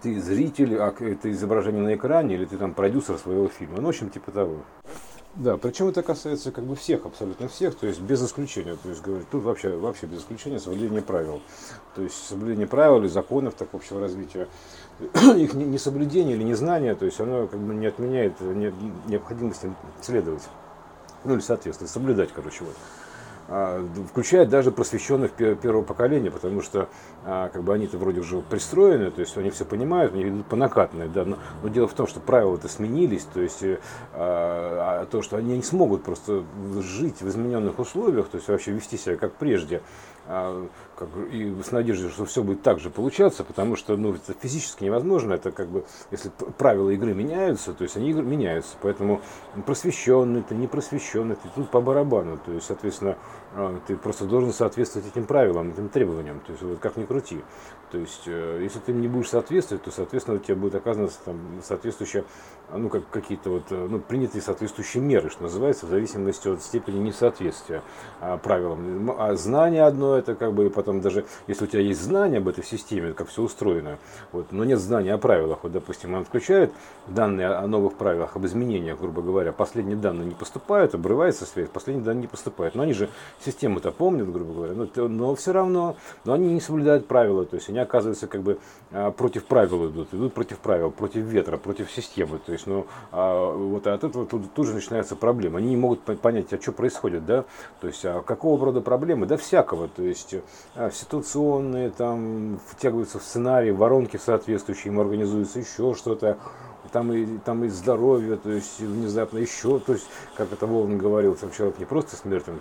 ты 0.00 0.20
зритель, 0.20 0.78
а 0.78 0.94
это 0.98 1.30
изображение 1.30 1.82
на 1.82 1.94
экране, 1.94 2.36
или 2.36 2.44
ты 2.44 2.56
там 2.56 2.74
продюсер 2.74 3.18
своего 3.18 3.48
фильма. 3.48 3.78
Ну, 3.78 3.86
в 3.86 3.88
общем, 3.88 4.10
типа 4.10 4.30
того. 4.30 4.58
Да, 5.34 5.56
причем 5.56 5.88
это 5.88 6.02
касается 6.02 6.52
как 6.52 6.64
бы 6.64 6.76
всех, 6.76 7.06
абсолютно 7.06 7.48
всех, 7.48 7.74
то 7.74 7.86
есть 7.86 8.00
без 8.00 8.22
исключения. 8.22 8.76
То 8.82 8.90
есть 8.90 9.00
говорит, 9.00 9.26
тут 9.30 9.42
вообще, 9.44 9.74
вообще 9.76 10.06
без 10.06 10.20
исключения 10.20 10.60
соблюдение 10.60 11.00
правил. 11.00 11.40
То 11.94 12.02
есть 12.02 12.26
соблюдение 12.28 12.66
правил 12.66 13.02
и 13.02 13.08
законов 13.08 13.54
так 13.54 13.68
общего 13.72 13.98
развития. 13.98 14.46
Их 15.36 15.54
несоблюдение 15.54 16.36
или 16.36 16.42
незнание, 16.42 16.94
то 16.94 17.06
есть 17.06 17.18
оно 17.18 17.46
как 17.46 17.60
бы 17.60 17.74
не 17.74 17.86
отменяет 17.86 18.38
необходимости 19.06 19.72
следовать. 20.02 20.42
Ну 21.24 21.34
или 21.34 21.40
соответственно, 21.40 21.88
соблюдать, 21.88 22.30
короче, 22.34 22.64
вот. 22.64 22.76
А, 23.48 23.84
включая 24.08 24.46
даже 24.46 24.70
просвещенных 24.70 25.32
первого 25.32 25.82
поколения, 25.82 26.30
потому 26.30 26.62
что 26.62 26.88
а, 27.24 27.48
как 27.48 27.62
бы 27.62 27.74
они-то 27.74 27.98
вроде 27.98 28.20
уже 28.20 28.40
пристроены, 28.40 29.10
то 29.10 29.20
есть 29.20 29.36
они 29.36 29.50
все 29.50 29.64
понимают, 29.64 30.14
они 30.14 30.28
идут 30.28 30.46
по 30.46 30.56
накатанной, 30.56 31.08
да, 31.08 31.24
но, 31.24 31.38
но 31.62 31.68
дело 31.68 31.88
в 31.88 31.92
том, 31.92 32.06
что 32.06 32.20
правила-то 32.20 32.68
сменились, 32.68 33.24
то 33.24 33.40
есть 33.40 33.62
э, 33.62 33.78
а, 34.14 35.06
то, 35.06 35.22
что 35.22 35.36
они 35.36 35.56
не 35.56 35.62
смогут 35.62 36.04
просто 36.04 36.44
жить 36.78 37.20
в 37.20 37.28
измененных 37.28 37.78
условиях, 37.78 38.28
то 38.28 38.36
есть 38.36 38.48
вообще 38.48 38.70
вести 38.70 38.96
себя 38.96 39.16
как 39.16 39.32
прежде, 39.32 39.82
а, 40.26 40.66
как, 40.96 41.08
и 41.32 41.54
с 41.62 41.72
надеждой, 41.72 42.10
что 42.10 42.24
все 42.24 42.42
будет 42.42 42.62
так 42.62 42.78
же 42.78 42.90
получаться, 42.90 43.44
потому 43.44 43.76
что 43.76 43.96
ну, 43.96 44.14
это 44.14 44.34
физически 44.40 44.84
невозможно, 44.84 45.34
это 45.34 45.50
как 45.50 45.68
бы, 45.68 45.84
если 46.10 46.30
правила 46.58 46.90
игры 46.90 47.14
меняются, 47.14 47.72
то 47.72 47.82
есть 47.82 47.96
они 47.96 48.12
меняются, 48.12 48.76
поэтому 48.80 49.20
просвещенный 49.66 50.42
ты, 50.42 50.54
не 50.54 50.66
просвещенный 50.66 51.36
ты, 51.36 51.48
тут 51.54 51.70
по 51.70 51.80
барабану, 51.80 52.38
то 52.44 52.52
есть, 52.52 52.66
соответственно, 52.66 53.16
ты 53.86 53.96
просто 53.96 54.24
должен 54.24 54.52
соответствовать 54.52 55.08
этим 55.08 55.26
правилам, 55.26 55.70
этим 55.70 55.88
требованиям, 55.88 56.40
то 56.40 56.52
есть 56.52 56.62
вот 56.62 56.78
как 56.78 56.96
ни 56.96 57.04
крути. 57.04 57.42
То 57.92 57.98
есть, 57.98 58.22
э, 58.24 58.60
если 58.62 58.78
ты 58.78 58.92
не 58.94 59.06
будешь 59.06 59.28
соответствовать, 59.28 59.84
то, 59.84 59.90
соответственно, 59.90 60.38
у 60.38 60.40
тебя 60.40 60.56
будет 60.56 60.74
оказываться 60.76 61.18
там 61.26 61.38
соответствующие, 61.62 62.24
а, 62.70 62.78
ну, 62.78 62.88
как 62.88 63.06
какие-то 63.10 63.50
вот, 63.50 63.64
э, 63.68 63.86
ну, 63.90 63.98
принятые 63.98 64.40
соответствующие 64.40 65.02
меры, 65.02 65.28
что 65.28 65.42
называется, 65.42 65.84
в 65.84 65.90
зависимости 65.90 66.48
от 66.48 66.62
степени 66.62 67.00
несоответствия 67.00 67.82
а, 68.22 68.38
правилам. 68.38 69.14
А 69.18 69.34
знание 69.34 69.82
одно, 69.82 70.16
это 70.16 70.34
как 70.34 70.54
бы 70.54 70.70
потом 70.70 71.02
даже, 71.02 71.26
если 71.48 71.64
у 71.64 71.66
тебя 71.66 71.82
есть 71.82 72.00
знание 72.00 72.38
об 72.38 72.48
этой 72.48 72.64
системе, 72.64 73.12
как 73.12 73.28
все 73.28 73.42
устроено, 73.42 73.98
вот, 74.32 74.52
но 74.52 74.64
нет 74.64 74.78
знания 74.78 75.12
о 75.12 75.18
правилах, 75.18 75.58
вот, 75.62 75.72
допустим, 75.72 76.14
он 76.14 76.24
включает 76.24 76.72
данные 77.08 77.48
о 77.48 77.66
новых 77.66 77.92
правилах, 77.98 78.36
об 78.36 78.46
изменениях, 78.46 78.98
грубо 78.98 79.20
говоря, 79.20 79.52
последние 79.52 79.98
данные 79.98 80.28
не 80.28 80.34
поступают, 80.34 80.94
обрывается 80.94 81.44
связь, 81.44 81.68
последние 81.68 82.06
данные 82.06 82.22
не 82.22 82.28
поступают. 82.28 82.74
Но 82.74 82.84
они 82.84 82.94
же 82.94 83.10
систему-то 83.44 83.90
помнят, 83.92 84.30
грубо 84.30 84.52
говоря, 84.52 84.72
но, 84.74 85.08
но 85.08 85.34
все 85.34 85.52
равно, 85.52 85.96
но 86.24 86.32
они 86.32 86.52
не 86.52 86.60
соблюдают 86.60 87.06
правила, 87.06 87.44
то 87.44 87.56
есть 87.56 87.68
они 87.68 87.78
оказываются 87.78 88.26
как 88.26 88.42
бы 88.42 88.58
а, 88.90 89.10
против 89.10 89.44
правил 89.44 89.88
идут, 89.88 90.12
идут 90.12 90.34
против 90.34 90.58
правил, 90.58 90.90
против 90.90 91.22
ветра, 91.22 91.56
против 91.56 91.90
системы. 91.90 92.38
То 92.38 92.52
есть, 92.52 92.66
ну, 92.66 92.86
а, 93.10 93.52
вот 93.54 93.86
от 93.86 94.04
этого 94.04 94.26
тут, 94.26 94.52
тут 94.52 94.66
же 94.66 94.74
начинается 94.74 95.16
проблема. 95.16 95.58
Они 95.58 95.70
не 95.70 95.76
могут 95.76 96.00
понять, 96.00 96.52
а 96.52 96.60
что 96.60 96.72
происходит, 96.72 97.24
да, 97.26 97.44
то 97.80 97.86
есть, 97.86 98.04
а 98.04 98.22
какого 98.22 98.64
рода 98.64 98.80
проблемы, 98.80 99.26
да, 99.26 99.36
всякого, 99.36 99.88
то 99.88 100.02
есть, 100.02 100.34
а, 100.74 100.90
ситуационные, 100.90 101.90
там, 101.90 102.60
втягиваются 102.66 103.18
в 103.18 103.22
сценарий, 103.22 103.72
воронки 103.72 104.16
соответствующие, 104.16 104.92
им 104.92 105.00
организуется 105.00 105.58
еще 105.58 105.94
что-то, 105.94 106.38
там 106.92 107.12
и, 107.12 107.38
там 107.38 107.64
и 107.64 107.68
здоровье, 107.68 108.36
то 108.36 108.50
есть 108.50 108.80
внезапно 108.80 109.38
еще, 109.38 109.78
то 109.78 109.94
есть, 109.94 110.06
как 110.36 110.52
это 110.52 110.66
Волн 110.66 110.98
говорил, 110.98 111.36
сам 111.36 111.50
человек 111.50 111.78
не 111.78 111.84
просто 111.84 112.16
смертен, 112.16 112.60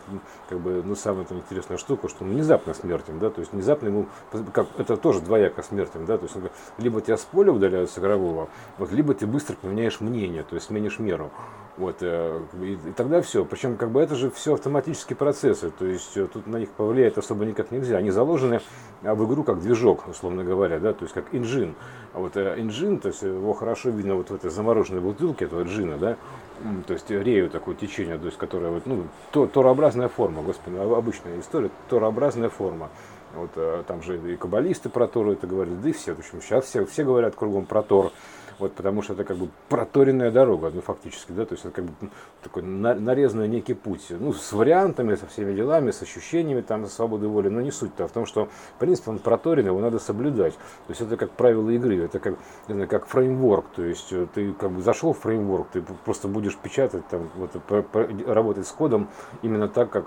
как 0.49 0.59
бы, 0.59 0.81
ну, 0.83 0.95
самая 0.95 1.25
там 1.25 1.39
интересная 1.39 1.77
штука, 1.77 2.07
что 2.09 2.23
он 2.23 2.31
внезапно 2.31 2.73
смертен, 2.73 3.19
да, 3.19 3.29
то 3.29 3.41
есть 3.41 3.53
внезапно 3.53 3.87
ему, 3.87 4.07
как, 4.53 4.67
это 4.77 4.97
тоже 4.97 5.21
двояко 5.21 5.61
смертен, 5.61 6.05
да, 6.05 6.17
то 6.17 6.25
есть, 6.25 6.35
либо 6.77 7.01
тебя 7.01 7.17
с 7.17 7.25
поля 7.25 7.51
удаляют 7.51 7.91
с 7.91 7.99
игрового, 7.99 8.49
вот, 8.77 8.91
либо 8.91 9.13
ты 9.13 9.27
быстро 9.27 9.55
поменяешь 9.55 9.99
мнение, 9.99 10.43
то 10.43 10.55
есть 10.55 10.67
сменишь 10.67 10.99
меру. 10.99 11.31
Вот, 11.81 11.97
э, 12.01 12.39
и, 12.61 12.73
и 12.73 12.91
тогда 12.95 13.23
все. 13.23 13.43
Причем 13.43 13.75
как 13.75 13.89
бы 13.89 14.01
это 14.01 14.13
же 14.13 14.29
все 14.29 14.53
автоматические 14.53 15.17
процессы, 15.17 15.71
то 15.71 15.83
есть 15.83 16.15
э, 16.15 16.27
тут 16.31 16.45
на 16.45 16.57
них 16.57 16.69
повлиять 16.69 17.17
особо 17.17 17.43
никак 17.43 17.71
нельзя. 17.71 17.97
Они 17.97 18.11
заложены 18.11 18.61
а, 19.01 19.15
в 19.15 19.25
игру 19.25 19.43
как 19.43 19.59
движок, 19.61 20.07
условно 20.07 20.43
говоря, 20.43 20.77
да, 20.77 20.93
то 20.93 21.01
есть 21.05 21.15
как 21.15 21.33
инжин. 21.33 21.73
А 22.13 22.19
вот 22.19 22.37
э, 22.37 22.53
инжин, 22.59 22.99
то 22.99 23.07
есть 23.07 23.23
его 23.23 23.53
хорошо 23.53 23.89
видно 23.89 24.13
вот 24.13 24.29
в 24.29 24.35
этой 24.35 24.51
замороженной 24.51 25.01
бутылке 25.01 25.45
этого 25.45 25.63
джина, 25.63 25.97
да, 25.97 26.17
то 26.85 26.93
есть 26.93 27.09
рею 27.09 27.49
такое 27.49 27.73
течение, 27.73 28.19
то 28.19 28.27
есть 28.27 28.37
которая 28.37 28.69
вот, 28.69 28.85
ну, 28.85 29.05
то, 29.31 29.47
торообразная 29.47 30.07
форма, 30.07 30.43
господи, 30.43 30.75
обычная 30.75 31.39
история, 31.39 31.71
торообразная 31.89 32.49
форма. 32.49 32.91
Вот 33.33 33.85
там 33.87 34.03
же 34.03 34.19
и 34.33 34.35
каббалисты 34.35 34.89
про 34.89 35.07
Тору 35.07 35.31
это 35.31 35.47
говорили, 35.47 35.75
да 35.81 35.89
и 35.89 35.93
все, 35.93 36.13
в 36.13 36.19
общем, 36.19 36.41
сейчас 36.41 36.65
все, 36.65 36.85
все 36.85 37.03
говорят 37.03 37.33
кругом 37.33 37.65
про 37.65 37.81
Тор. 37.81 38.11
Вот, 38.59 38.73
потому 38.73 39.01
что 39.01 39.13
это 39.13 39.23
как 39.23 39.37
бы 39.37 39.49
проторенная 39.69 40.31
дорога, 40.31 40.71
ну, 40.73 40.81
фактически, 40.81 41.31
да, 41.31 41.45
то 41.45 41.53
есть 41.53 41.65
это 41.65 41.75
как 41.75 41.85
бы 41.85 41.93
такой 42.43 42.63
нарезанный 42.63 43.47
некий 43.47 43.73
путь, 43.73 44.05
ну, 44.09 44.33
с 44.33 44.51
вариантами, 44.51 45.15
со 45.15 45.27
всеми 45.27 45.53
делами, 45.53 45.91
с 45.91 46.01
ощущениями 46.01 46.61
там 46.61 46.85
свободы 46.87 47.27
воли, 47.27 47.49
но 47.49 47.61
не 47.61 47.71
суть-то, 47.71 48.05
а 48.05 48.07
в 48.07 48.11
том, 48.11 48.25
что, 48.25 48.45
в 48.75 48.79
принципе, 48.79 49.11
он 49.11 49.19
проторенный, 49.19 49.69
его 49.69 49.79
надо 49.79 49.99
соблюдать. 49.99 50.53
То 50.53 50.89
есть 50.89 51.01
это 51.01 51.17
как 51.17 51.31
правило 51.31 51.69
игры, 51.69 52.03
это 52.03 52.19
как, 52.19 52.35
не 52.67 52.73
знаю, 52.73 52.89
как 52.89 53.07
фреймворк, 53.07 53.65
то 53.75 53.83
есть 53.83 54.11
э, 54.11 54.27
ты 54.33 54.53
как 54.53 54.71
бы 54.71 54.81
зашел 54.81 55.13
в 55.13 55.19
фреймворк, 55.19 55.67
ты 55.73 55.83
просто 56.05 56.27
будешь 56.27 56.57
печатать, 56.57 57.07
там, 57.07 57.29
вот, 57.35 57.51
работать 58.27 58.67
с 58.67 58.71
кодом 58.71 59.09
именно 59.41 59.67
так, 59.67 59.89
как 59.89 60.05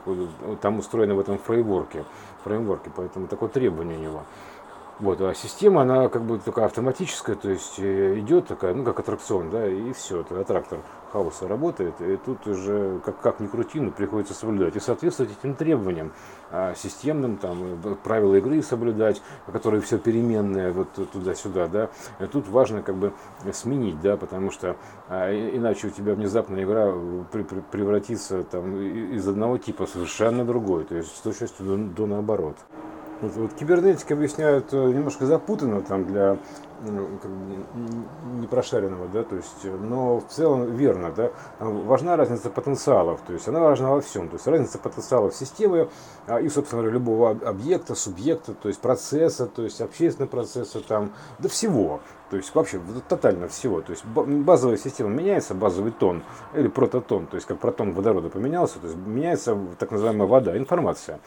там 0.60 0.78
устроено 0.78 1.14
в 1.14 1.20
этом 1.20 1.38
фреймворке, 1.38 2.04
фреймворке, 2.44 2.90
поэтому 2.94 3.26
такое 3.26 3.48
требование 3.48 3.98
у 3.98 4.02
него. 4.02 4.22
Вот, 5.00 5.20
а 5.20 5.34
система, 5.34 5.82
она 5.82 6.08
как 6.08 6.22
бы 6.22 6.38
такая 6.38 6.66
автоматическая, 6.66 7.34
то 7.34 7.50
есть 7.50 7.80
э, 7.80 8.16
идет 8.20 8.46
такая, 8.46 8.74
ну, 8.74 8.84
как 8.84 9.00
аттракцион, 9.00 9.50
да, 9.50 9.66
и 9.66 9.92
все, 9.92 10.20
это 10.20 10.40
аттрактор 10.40 10.78
хаоса 11.12 11.48
работает, 11.48 12.00
и 12.00 12.16
тут 12.16 12.46
уже, 12.46 13.00
как, 13.04 13.20
как 13.20 13.40
ни 13.40 13.48
крути, 13.48 13.80
но 13.80 13.90
приходится 13.90 14.34
соблюдать. 14.34 14.76
И 14.76 14.80
соответствовать 14.80 15.32
этим 15.36 15.56
требованиям 15.56 16.12
а, 16.52 16.74
системным, 16.76 17.38
там, 17.38 17.80
э, 17.84 17.94
правила 18.04 18.36
игры 18.36 18.62
соблюдать, 18.62 19.20
которые 19.52 19.80
все 19.80 19.98
переменные, 19.98 20.70
вот 20.70 20.88
туда-сюда, 21.12 21.66
да. 21.66 21.90
И 22.20 22.26
тут 22.26 22.46
важно 22.46 22.82
как 22.82 22.94
бы 22.94 23.12
сменить, 23.52 24.00
да, 24.00 24.16
потому 24.16 24.52
что 24.52 24.76
а, 25.08 25.32
иначе 25.32 25.88
у 25.88 25.90
тебя 25.90 26.14
внезапно 26.14 26.62
игра 26.62 26.92
при, 27.32 27.42
при, 27.42 27.60
превратится 27.60 28.44
там 28.44 28.80
из 28.80 29.26
одного 29.26 29.58
типа 29.58 29.86
совершенно 29.86 30.44
другой, 30.44 30.84
то 30.84 30.94
есть 30.94 31.16
с 31.16 31.20
точностью 31.20 31.66
до, 31.66 31.76
до 31.76 32.06
наоборот. 32.06 32.56
Вот, 33.28 33.54
кибернетика 33.54 34.14
объясняют 34.14 34.72
э, 34.72 34.76
немножко 34.76 35.26
запутанно 35.26 35.82
там 35.82 36.04
для 36.04 36.38
ну, 36.82 37.08
как 37.22 37.30
бы, 37.30 38.42
непрошаренного, 38.42 39.08
да, 39.08 39.22
то 39.22 39.36
есть, 39.36 39.64
но 39.64 40.20
в 40.20 40.26
целом 40.28 40.74
верно, 40.76 41.12
да, 41.12 41.30
важна 41.58 42.16
разница 42.16 42.50
потенциалов, 42.50 43.20
то 43.26 43.32
есть 43.32 43.48
она 43.48 43.60
важна 43.60 43.90
во 43.90 44.00
всем, 44.00 44.28
то 44.28 44.34
есть 44.34 44.46
разница 44.46 44.78
потенциалов 44.78 45.34
системы 45.34 45.88
а, 46.26 46.40
и, 46.40 46.48
собственно 46.48 46.82
говоря, 46.82 46.98
любого 46.98 47.30
объекта, 47.30 47.94
субъекта, 47.94 48.54
то 48.54 48.68
есть 48.68 48.80
процесса, 48.80 49.46
то 49.46 49.62
есть 49.62 49.80
общественного 49.80 50.30
процесса, 50.30 50.80
там, 50.80 51.12
до 51.38 51.48
всего, 51.48 52.00
то 52.30 52.36
есть 52.36 52.54
вообще 52.54 52.80
тотально 53.08 53.48
всего, 53.48 53.80
то 53.80 53.92
есть 53.92 54.04
базовая 54.04 54.76
система 54.76 55.10
меняется, 55.10 55.54
базовый 55.54 55.92
тон 55.92 56.22
или 56.54 56.68
прототон, 56.68 57.26
то 57.26 57.36
есть 57.36 57.46
как 57.46 57.58
протон 57.58 57.92
водорода 57.92 58.28
поменялся, 58.28 58.78
то 58.78 58.86
есть 58.88 58.98
меняется 58.98 59.56
так 59.78 59.90
называемая 59.90 60.28
вода, 60.28 60.56
информация. 60.56 61.20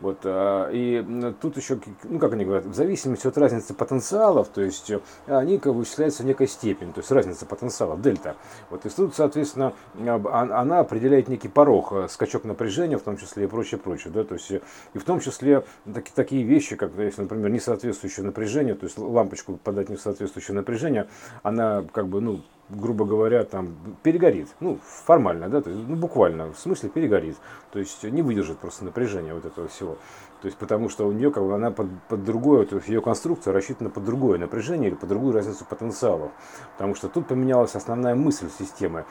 Вот, 0.00 0.18
а, 0.24 0.68
и 0.70 1.04
тут 1.40 1.56
еще, 1.56 1.78
ну 2.04 2.18
как 2.18 2.32
они 2.32 2.44
говорят, 2.44 2.66
в 2.66 2.74
зависимости 2.74 3.26
от 3.26 3.38
разницы 3.38 3.74
потенциалов, 3.74 4.48
то 4.48 4.60
есть 4.60 4.92
они 5.26 5.58
как 5.58 5.72
бы 5.72 5.80
вычисляются 5.80 6.22
в 6.22 6.26
некой 6.26 6.48
степени, 6.48 6.92
то 6.92 7.00
есть 7.00 7.10
разница 7.10 7.46
потенциала, 7.46 7.96
дельта. 7.96 8.36
Вот, 8.70 8.84
и 8.86 8.88
тут, 8.88 9.14
соответственно, 9.14 9.72
она 10.06 10.80
определяет 10.80 11.28
некий 11.28 11.48
порог, 11.48 11.92
скачок 12.08 12.44
напряжения, 12.44 12.98
в 12.98 13.02
том 13.02 13.16
числе 13.16 13.44
и 13.44 13.46
прочее, 13.46 13.78
прочее. 13.78 14.12
Да, 14.12 14.24
то 14.24 14.34
есть, 14.34 14.50
и 14.50 14.98
в 14.98 15.04
том 15.04 15.20
числе 15.20 15.64
так, 15.92 16.08
такие 16.10 16.42
вещи, 16.42 16.76
как, 16.76 16.92
если, 16.98 17.22
например, 17.22 17.50
несоответствующее 17.50 18.24
напряжение, 18.26 18.74
то 18.74 18.84
есть 18.84 18.98
лампочку 18.98 19.56
подать 19.56 19.88
несоответствующее 19.88 20.54
напряжение, 20.54 21.08
она 21.42 21.84
как 21.92 22.08
бы, 22.08 22.20
ну, 22.20 22.42
грубо 22.68 23.04
говоря, 23.04 23.44
там 23.44 23.74
перегорит. 24.02 24.48
Ну, 24.60 24.78
формально, 24.82 25.48
да, 25.48 25.60
то 25.60 25.70
есть, 25.70 25.88
ну, 25.88 25.96
буквально, 25.96 26.52
в 26.52 26.58
смысле 26.58 26.88
перегорит. 26.88 27.36
То 27.72 27.78
есть 27.78 28.02
не 28.04 28.22
выдержит 28.22 28.58
просто 28.58 28.84
напряжение 28.84 29.34
вот 29.34 29.44
этого 29.44 29.68
всего. 29.68 29.96
То 30.40 30.46
есть 30.48 30.58
потому 30.58 30.90
что 30.90 31.08
у 31.08 31.12
нее 31.12 31.30
как 31.30 31.42
бы 31.42 31.54
она 31.54 31.70
под, 31.70 31.88
под 32.08 32.22
другое, 32.22 32.66
то 32.66 32.76
есть 32.76 32.88
ее 32.88 33.00
конструкция 33.00 33.54
рассчитана 33.54 33.88
под 33.88 34.04
другое 34.04 34.38
напряжение 34.38 34.90
или 34.90 34.94
под 34.94 35.08
другую 35.08 35.32
разницу 35.32 35.64
потенциалов. 35.64 36.32
Потому 36.74 36.94
что 36.94 37.08
тут 37.08 37.26
поменялась 37.28 37.74
основная 37.74 38.14
мысль 38.14 38.50
системы. 38.50 39.06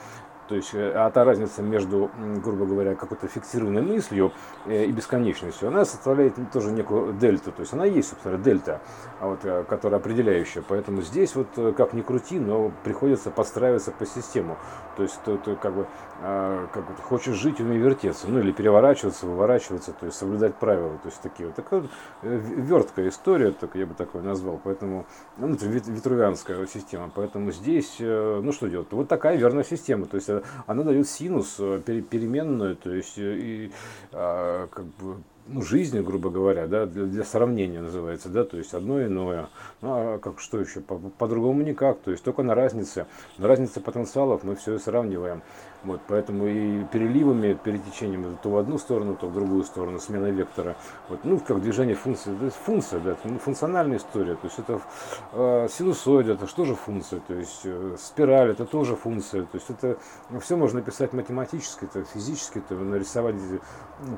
То 0.48 0.54
есть 0.56 0.74
э, 0.74 0.92
а 0.94 1.10
та 1.10 1.24
разница 1.24 1.62
между, 1.62 2.10
грубо 2.44 2.66
говоря, 2.66 2.94
какой-то 2.94 3.26
фиксированной 3.28 3.82
мыслью 3.82 4.32
э, 4.66 4.84
и 4.84 4.92
бесконечностью, 4.92 5.68
она 5.68 5.84
составляет 5.84 6.34
тоже 6.52 6.70
некую 6.70 7.14
дельту. 7.14 7.50
То 7.50 7.60
есть 7.60 7.72
она 7.72 7.86
есть, 7.86 8.10
собственно, 8.10 8.38
дельта, 8.38 8.80
а 9.24 9.26
вот, 9.28 9.40
э, 9.44 9.64
которая 9.66 10.00
определяющая. 10.00 10.62
Поэтому 10.68 11.00
здесь 11.00 11.34
вот 11.34 11.48
как 11.76 11.94
ни 11.94 12.02
крути, 12.02 12.38
но 12.38 12.70
приходится 12.84 13.30
подстраиваться 13.30 13.90
по 13.90 14.04
систему. 14.04 14.58
То 14.96 15.02
есть 15.02 15.18
ты, 15.24 15.38
ты 15.38 15.56
как 15.56 15.74
бы 15.74 15.86
а, 16.20 16.66
как 16.72 16.88
вот, 16.88 17.00
хочешь 17.00 17.34
жить, 17.34 17.58
умей 17.58 17.78
вертеться. 17.78 18.26
Ну 18.28 18.40
или 18.40 18.52
переворачиваться, 18.52 19.24
выворачиваться, 19.26 19.92
то 19.92 20.06
есть 20.06 20.18
соблюдать 20.18 20.56
правила. 20.56 20.98
То 21.02 21.08
есть 21.08 21.22
такие 21.22 21.48
вот. 21.48 21.56
Такая 21.56 21.84
верткая 22.22 23.08
история, 23.08 23.52
так 23.52 23.74
я 23.76 23.86
бы 23.86 23.94
такое 23.94 24.22
назвал. 24.22 24.60
Поэтому, 24.62 25.06
ну, 25.38 25.54
это 25.54 25.66
витрувианская 25.66 26.66
система. 26.66 27.10
Поэтому 27.14 27.50
здесь, 27.50 27.96
ну 28.00 28.52
что 28.52 28.68
делать? 28.68 28.88
Вот 28.90 29.08
такая 29.08 29.36
верная 29.36 29.64
система. 29.64 30.04
То 30.04 30.16
есть 30.16 30.28
она 30.66 30.82
дает 30.82 31.08
синус 31.08 31.56
э, 31.58 31.80
переменную, 31.80 32.76
то 32.76 32.92
есть 32.92 33.18
э, 33.18 33.36
и, 33.38 33.72
а, 34.12 34.66
как 34.68 34.84
бы 34.84 35.16
ну, 35.46 35.62
жизни, 35.62 36.00
грубо 36.00 36.30
говоря, 36.30 36.66
да, 36.66 36.86
для, 36.86 37.04
для 37.04 37.24
сравнения 37.24 37.80
называется, 37.80 38.28
да, 38.28 38.44
то 38.44 38.56
есть 38.56 38.72
одно 38.74 39.02
иное. 39.02 39.48
Ну, 39.82 39.88
а 39.92 40.18
как 40.18 40.40
что 40.40 40.58
еще? 40.58 40.80
По-другому 40.80 41.60
по 41.60 41.66
никак, 41.66 42.00
то 42.00 42.10
есть 42.10 42.24
только 42.24 42.42
на 42.42 42.54
разнице. 42.54 43.06
На 43.38 43.48
разнице 43.48 43.80
потенциалов 43.80 44.42
мы 44.42 44.56
все 44.56 44.78
сравниваем. 44.78 45.42
Вот, 45.84 46.00
поэтому 46.08 46.46
и 46.46 46.84
переливами, 46.84 47.52
перетечениями 47.52 48.36
то 48.42 48.50
в 48.50 48.56
одну 48.56 48.78
сторону, 48.78 49.16
то 49.16 49.26
в 49.26 49.34
другую 49.34 49.64
сторону, 49.64 49.98
смена 49.98 50.30
вектора. 50.30 50.76
Вот, 51.08 51.20
ну, 51.24 51.38
как 51.38 51.60
движение 51.60 51.94
функции, 51.94 52.34
это 52.34 52.50
функция, 52.50 53.00
да, 53.00 53.12
это 53.12 53.38
функциональная 53.38 53.98
история. 53.98 54.34
То 54.36 54.46
есть 54.46 54.58
это 54.58 54.80
э, 55.32 55.68
синусоид, 55.70 56.28
это 56.28 56.46
что 56.46 56.64
же 56.64 56.74
функция, 56.74 57.20
то 57.20 57.34
есть 57.34 57.60
э, 57.64 57.96
спираль, 57.98 58.50
это 58.50 58.64
тоже 58.64 58.96
функция. 58.96 59.42
То 59.42 59.56
есть 59.56 59.68
это 59.68 59.98
ну, 60.30 60.40
все 60.40 60.56
можно 60.56 60.80
писать 60.80 61.12
математически, 61.12 61.84
это 61.84 62.02
физически, 62.04 62.58
это 62.58 62.74
нарисовать 62.74 63.36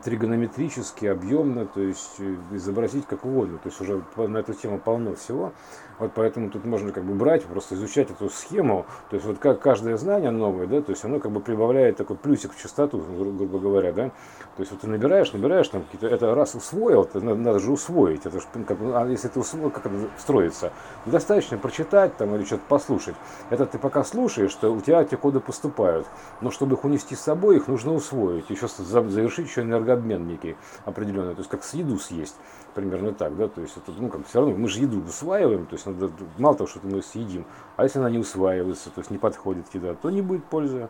тригонометрически, 0.04 1.06
объемно, 1.06 1.66
то 1.66 1.80
есть 1.80 2.14
э, 2.20 2.36
изобразить 2.52 3.06
как 3.06 3.24
угодно. 3.24 3.58
То 3.58 3.68
есть 3.68 3.80
уже 3.80 4.02
на 4.16 4.38
эту 4.38 4.54
тему 4.54 4.78
полно 4.78 5.16
всего. 5.16 5.52
Вот 5.98 6.12
поэтому 6.14 6.50
тут 6.50 6.64
можно 6.64 6.92
как 6.92 7.04
бы 7.04 7.14
брать, 7.14 7.44
просто 7.44 7.74
изучать 7.74 8.10
эту 8.10 8.28
схему. 8.28 8.86
То 9.10 9.16
есть 9.16 9.26
вот 9.26 9.38
как 9.38 9.60
каждое 9.60 9.96
знание 9.96 10.30
новое, 10.30 10.66
да, 10.66 10.82
то 10.82 10.90
есть 10.90 11.04
оно 11.04 11.20
как 11.20 11.32
бы 11.32 11.40
прибавляет 11.56 11.96
такой 11.96 12.16
плюсик 12.16 12.52
в 12.52 12.62
частоту, 12.62 12.98
грубо 12.98 13.58
говоря, 13.58 13.92
да. 13.92 14.08
То 14.56 14.62
есть 14.62 14.72
вот 14.72 14.80
ты 14.82 14.88
набираешь, 14.88 15.32
набираешь 15.32 15.68
там 15.68 15.82
какие-то, 15.82 16.06
это 16.06 16.34
раз 16.34 16.54
усвоил, 16.54 17.02
это 17.02 17.20
надо, 17.20 17.40
надо 17.40 17.58
же 17.58 17.72
усвоить. 17.72 18.24
Это 18.24 18.40
же, 18.40 18.46
как, 18.66 18.78
а 18.80 19.06
если 19.06 19.28
ты 19.28 19.40
усвоил, 19.40 19.70
как 19.70 19.86
это 19.86 19.94
строится? 20.18 20.72
Достаточно 21.06 21.58
прочитать 21.58 22.16
там 22.16 22.34
или 22.34 22.44
что-то 22.44 22.62
послушать. 22.68 23.16
Это 23.50 23.66
ты 23.66 23.78
пока 23.78 24.04
слушаешь, 24.04 24.50
что 24.50 24.72
у 24.72 24.80
тебя 24.80 25.02
эти 25.02 25.14
коды 25.14 25.40
поступают. 25.40 26.06
Но 26.40 26.50
чтобы 26.50 26.76
их 26.76 26.84
унести 26.84 27.14
с 27.14 27.20
собой, 27.20 27.56
их 27.56 27.68
нужно 27.68 27.94
усвоить. 27.94 28.48
Еще 28.50 28.68
завершить 28.68 29.48
еще 29.48 29.62
энергообмен 29.62 30.26
некий 30.26 30.56
определенный. 30.84 31.34
То 31.34 31.40
есть 31.40 31.50
как 31.50 31.64
с 31.64 31.74
еду 31.74 31.98
съесть 31.98 32.36
примерно 32.74 33.12
так, 33.12 33.34
да, 33.36 33.48
то 33.48 33.62
есть 33.62 33.74
это, 33.78 33.90
ну, 33.98 34.10
как 34.10 34.26
все 34.26 34.40
равно, 34.40 34.54
мы 34.54 34.68
же 34.68 34.80
еду 34.80 35.00
усваиваем, 35.00 35.64
то 35.64 35.76
есть 35.76 35.86
надо, 35.86 36.10
мало 36.36 36.56
того, 36.56 36.68
что 36.68 36.78
мы 36.82 37.00
съедим, 37.00 37.46
а 37.76 37.84
если 37.84 37.98
она 37.98 38.10
не 38.10 38.18
усваивается, 38.18 38.90
то 38.90 39.00
есть 39.00 39.10
не 39.10 39.16
подходит 39.16 39.64
еда, 39.72 39.94
то 39.94 40.10
не 40.10 40.20
будет 40.20 40.44
пользы. 40.44 40.88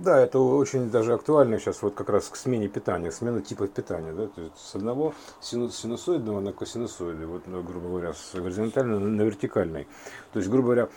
Да, 0.00 0.18
это 0.18 0.38
очень 0.38 0.90
даже 0.90 1.12
актуально 1.12 1.58
сейчас 1.58 1.82
вот 1.82 1.92
как 1.94 2.08
раз 2.08 2.30
к 2.30 2.36
смене 2.36 2.68
питания, 2.68 3.12
смена 3.12 3.42
типа 3.42 3.66
питания, 3.66 4.14
да, 4.14 4.28
то 4.28 4.40
есть 4.40 4.56
с 4.56 4.74
одного 4.74 5.12
синусоидного 5.42 6.40
на 6.40 6.54
косинусоиды, 6.54 7.26
вот, 7.26 7.42
ну, 7.46 7.62
грубо 7.62 7.88
говоря, 7.88 8.14
с 8.14 8.34
горизонтального 8.34 8.98
на 8.98 9.20
вертикальный. 9.20 9.86
То 10.32 10.38
есть, 10.38 10.48
грубо 10.48 10.68
говоря, 10.68 10.88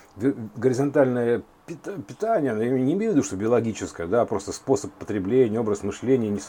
горизонтальное 0.56 1.42
питание, 1.66 2.52
я 2.52 2.70
не 2.70 2.92
имею 2.92 3.12
в 3.12 3.14
виду, 3.14 3.24
что 3.24 3.36
биологическое, 3.36 4.06
да, 4.06 4.24
просто 4.26 4.52
способ 4.52 4.92
потребления, 4.92 5.58
образ 5.60 5.82
мышления, 5.82 6.28
не 6.28 6.40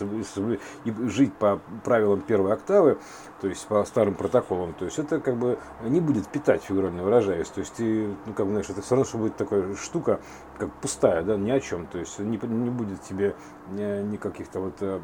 и 0.86 1.10
жить 1.10 1.34
по 1.34 1.62
правилам 1.84 2.22
первой 2.22 2.53
октавы, 2.53 2.98
то 3.41 3.48
есть 3.48 3.65
по 3.67 3.84
старым 3.86 4.15
протоколам, 4.15 4.74
то 4.74 4.86
есть 4.86 5.00
это 5.00 5.19
как 5.19 5.38
бы 5.38 5.57
не 5.84 6.01
будет 6.01 6.27
питать, 6.27 6.63
фигурально 6.63 7.03
выражаясь, 7.03 7.48
то 7.48 7.60
есть 7.60 7.74
ты, 7.75 8.07
ну, 8.25 8.34
как 8.34 8.45
бы, 8.45 8.51
знаешь, 8.51 8.69
это 8.69 8.81
все 8.81 8.95
равно, 8.95 9.05
что 9.05 9.17
будет 9.17 9.38
такая 9.38 9.75
штука, 9.75 10.19
как 10.58 10.73
пустая, 10.82 11.21
да, 11.23 11.38
ни 11.38 11.51
о 11.51 11.60
чем, 11.60 11.88
то 11.88 11.97
есть 11.97 12.19
не, 12.19 12.38
не 12.38 12.69
будет 12.69 13.01
тебе 13.01 13.36
никаких-то 13.69 14.60
вот, 14.60 14.75
э, 14.82 14.99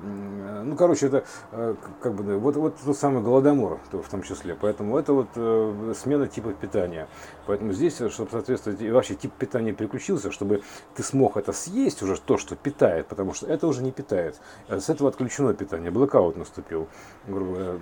ну, 0.64 0.76
короче, 0.76 1.08
это 1.08 1.24
э, 1.52 1.76
как 2.02 2.16
бы, 2.16 2.38
вот, 2.38 2.56
вот 2.58 2.76
тот 2.84 2.98
самый 2.98 3.24
голодомор 3.24 3.80
в 3.92 4.10
том 4.10 4.24
числе, 4.24 4.56
поэтому 4.60 4.98
это 4.98 5.14
вот 5.14 5.30
э, 5.36 5.94
смена 5.96 6.28
типа 6.28 6.52
питания, 6.54 7.08
поэтому 7.48 7.74
здесь, 7.74 7.96
чтобы 7.96 8.30
соответствовать, 8.30 8.82
и 8.82 8.92
вообще 8.92 9.16
тип 9.16 9.34
питания 9.34 9.74
переключился, 10.02 10.32
чтобы 10.32 10.62
ты 10.96 11.04
смог 11.04 11.38
это 11.38 11.54
съесть 11.54 12.02
уже, 12.02 12.20
то, 12.20 12.38
что 12.38 12.56
питает, 12.56 13.08
потому 13.08 13.34
что 13.34 13.48
это 13.48 13.68
уже 13.68 13.84
не 13.84 13.92
питает, 13.92 14.40
с 14.68 14.90
этого 14.90 15.10
отключено 15.10 15.54
питание, 15.54 15.92
блокаут 15.92 16.38
наступил, 16.38 16.88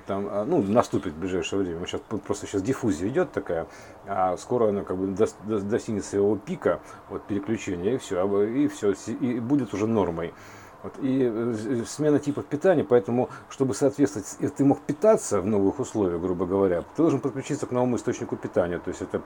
там, 0.08 0.28
а, 0.30 0.46
ну, 0.46 0.62
наступит 0.62 1.14
в 1.14 1.20
ближайшее 1.20 1.62
время, 1.62 1.86
сейчас, 1.86 2.02
просто 2.26 2.48
сейчас 2.48 2.62
диффузия 2.62 3.08
идет 3.10 3.32
такая, 3.32 3.68
а 4.08 4.38
скоро 4.38 4.70
она 4.70 4.84
как 4.84 4.98
бы 4.98 5.16
достигнет 5.48 6.06
своего 6.06 6.36
пика, 6.36 6.80
вот 7.10 7.24
переключения, 7.24 7.96
и 7.96 7.98
все, 7.98 8.44
и 8.44 8.68
все, 8.68 8.92
и 8.92 9.40
будет 9.40 9.74
уже 9.74 9.88
нормой. 9.88 10.34
Вот, 10.82 10.94
и 11.02 11.30
э, 11.30 11.84
смена 11.86 12.20
типов 12.20 12.46
питания, 12.46 12.86
поэтому, 12.86 13.30
чтобы 13.50 13.74
соответствовать, 13.74 14.38
если 14.40 14.56
ты 14.56 14.64
мог 14.64 14.80
питаться 14.80 15.42
в 15.42 15.46
новых 15.46 15.80
условиях, 15.80 16.22
грубо 16.22 16.46
говоря, 16.46 16.82
ты 16.82 17.02
должен 17.02 17.20
подключиться 17.20 17.66
к 17.66 17.72
новому 17.72 17.98
источнику 17.98 18.38
питания, 18.38 18.80
то 18.80 18.90
есть 18.90 19.02
это 19.02 19.22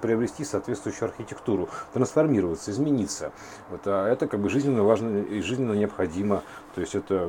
приобрести 0.00 0.44
соответствующую 0.44 1.08
архитектуру, 1.08 1.68
трансформироваться, 1.92 2.70
измениться. 2.70 3.32
Вот, 3.70 3.80
а 3.86 4.08
это 4.08 4.28
как 4.28 4.38
бы 4.38 4.48
жизненно 4.48 4.84
важно 4.84 5.18
и 5.18 5.40
жизненно 5.40 5.72
необходимо, 5.72 6.42
то 6.74 6.80
есть 6.80 6.94
это 6.94 7.28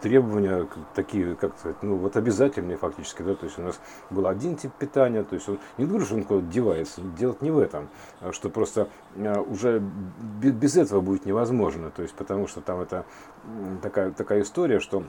требования 0.00 0.68
такие, 0.94 1.34
как 1.34 1.58
сказать, 1.58 1.82
ну 1.82 1.96
вот 1.96 2.16
обязательные 2.16 2.76
фактически, 2.76 3.22
да, 3.22 3.34
то 3.34 3.46
есть 3.46 3.58
у 3.58 3.62
нас 3.62 3.80
был 4.10 4.26
один 4.26 4.56
тип 4.56 4.72
питания, 4.72 5.24
то 5.24 5.34
есть 5.34 5.48
он 5.48 5.58
не 5.78 5.86
говорю, 5.86 6.04
что 6.04 6.14
он 6.14 6.24
куда-то 6.24 6.46
девается, 6.46 7.00
делать 7.18 7.42
не 7.42 7.50
в 7.50 7.58
этом, 7.58 7.88
а 8.20 8.32
что 8.32 8.50
просто 8.50 8.88
а, 9.16 9.40
уже 9.40 9.82
без 10.42 10.76
этого 10.76 11.00
будет 11.00 11.24
невозможно, 11.26 11.90
то 11.90 12.02
есть 12.02 12.14
потому 12.14 12.46
что 12.46 12.60
там 12.60 12.80
это 12.80 13.04
такая, 13.82 14.12
такая 14.12 14.42
история, 14.42 14.80
что 14.80 15.04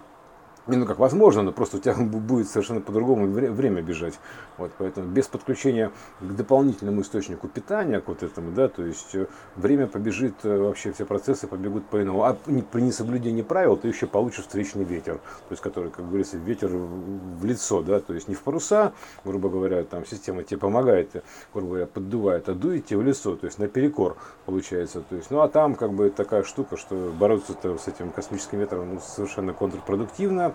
ну 0.68 0.86
как 0.86 1.00
возможно, 1.00 1.44
но 1.44 1.52
просто 1.52 1.78
у 1.78 1.80
тебя 1.80 1.96
будет 2.00 2.48
совершенно 2.48 2.82
по-другому 2.82 3.28
время 3.28 3.82
бежать. 3.82 4.20
Вот, 4.58 4.72
поэтому 4.78 5.08
без 5.08 5.28
подключения 5.28 5.92
к 6.22 6.36
дополнительному 6.36 7.02
источнику 7.02 7.48
питания, 7.48 8.00
к 8.00 8.08
вот 8.08 8.24
этому, 8.24 8.52
да, 8.52 8.68
то 8.68 8.84
есть 8.84 9.14
э, 9.16 9.28
время 9.56 9.88
побежит, 9.88 10.36
э, 10.44 10.58
вообще 10.58 10.92
все 10.94 11.06
процессы 11.06 11.48
побегут 11.48 11.86
по-иному. 11.88 12.24
А 12.24 12.34
при 12.34 12.82
несоблюдении 12.82 13.42
правил 13.42 13.78
ты 13.78 13.90
еще 13.90 14.08
получишь 14.08 14.46
встречный 14.46 14.84
ветер, 14.84 15.16
то 15.16 15.52
есть 15.52 15.62
который, 15.62 15.92
как 15.92 16.08
говорится, 16.08 16.38
ветер 16.38 16.70
в 16.70 17.46
лицо, 17.46 17.82
да, 17.82 18.00
то 18.00 18.14
есть 18.14 18.28
не 18.28 18.36
в 18.36 18.42
паруса, 18.42 18.94
грубо 19.24 19.50
говоря, 19.50 19.84
там 19.84 20.06
система 20.06 20.44
тебе 20.44 20.60
помогает, 20.60 21.24
грубо 21.54 21.68
говоря, 21.70 21.86
поддувает, 21.88 22.50
а 22.50 22.54
дует 22.54 22.86
тебе 22.86 23.00
в 23.00 23.04
лицо, 23.04 23.36
то 23.36 23.46
есть 23.46 23.60
наперекор 23.60 24.18
получается. 24.46 25.02
То 25.02 25.16
есть, 25.16 25.32
ну 25.32 25.42
а 25.42 25.48
там 25.48 25.76
как 25.76 25.94
бы 25.94 26.10
такая 26.10 26.44
штука, 26.44 26.78
что 26.78 27.14
бороться 27.18 27.54
с 27.64 27.88
этим 27.88 28.12
космическим 28.12 28.60
ветром 28.60 28.96
ну, 28.96 29.00
совершенно 29.00 29.54
контрпродуктивно. 29.54 30.55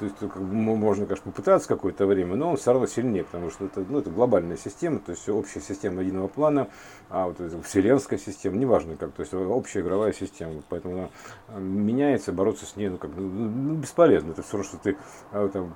То 0.00 0.06
есть 0.06 0.16
как 0.18 0.42
бы, 0.42 0.54
можно, 0.54 1.04
конечно, 1.04 1.30
попытаться 1.30 1.68
какое-то 1.68 2.06
время, 2.06 2.34
но 2.34 2.52
он 2.52 2.56
все 2.56 2.72
равно 2.72 2.86
сильнее, 2.86 3.22
потому 3.22 3.50
что 3.50 3.66
это, 3.66 3.84
ну, 3.86 3.98
это 3.98 4.08
глобальная 4.08 4.56
система, 4.56 4.98
то 4.98 5.10
есть 5.10 5.28
общая 5.28 5.60
система 5.60 6.00
единого 6.00 6.26
плана, 6.26 6.68
а 7.10 7.26
вот 7.26 7.36
вселенская 7.64 8.18
система, 8.18 8.56
неважно 8.56 8.96
как, 8.96 9.12
то 9.12 9.20
есть 9.20 9.34
общая 9.34 9.80
игровая 9.80 10.14
система. 10.14 10.62
Поэтому 10.70 10.94
она 10.94 11.10
а, 11.48 11.58
меняется, 11.58 12.32
бороться 12.32 12.64
с 12.64 12.76
ней 12.76 12.88
ну, 12.88 12.96
как, 12.96 13.10
ну, 13.14 13.28
ну, 13.28 13.74
бесполезно. 13.74 14.30
Это 14.30 14.42
все 14.42 14.52
равно, 14.52 14.68
что 14.70 14.78
ты 14.78 14.96
а, 15.32 15.48
там, 15.48 15.74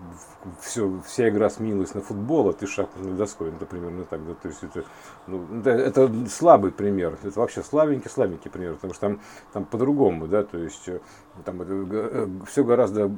все, 0.62 1.02
вся 1.06 1.28
игра 1.28 1.50
сменилась 1.50 1.92
на 1.92 2.00
футбол, 2.00 2.48
а 2.48 2.54
ты 2.54 2.66
шахматной 2.66 3.12
доской. 3.12 3.50
Ну, 3.50 3.56
это 3.56 3.66
примерно 3.66 4.04
так. 4.04 4.26
Да, 4.26 4.34
то 4.34 4.48
есть 4.48 4.62
это, 4.62 4.84
ну, 5.26 5.44
это, 5.58 5.70
это 5.70 6.10
слабый 6.30 6.72
пример. 6.72 7.18
Это 7.22 7.38
вообще 7.38 7.62
слабенький, 7.62 8.08
слабенький 8.08 8.50
пример, 8.50 8.76
потому 8.76 8.94
что 8.94 9.00
там, 9.02 9.20
там 9.52 9.64
по-другому, 9.66 10.28
да, 10.28 10.44
то 10.44 10.56
есть 10.56 10.88
там 11.44 11.62
это, 11.62 11.72
э, 11.72 12.28
все 12.46 12.64
гораздо 12.64 13.10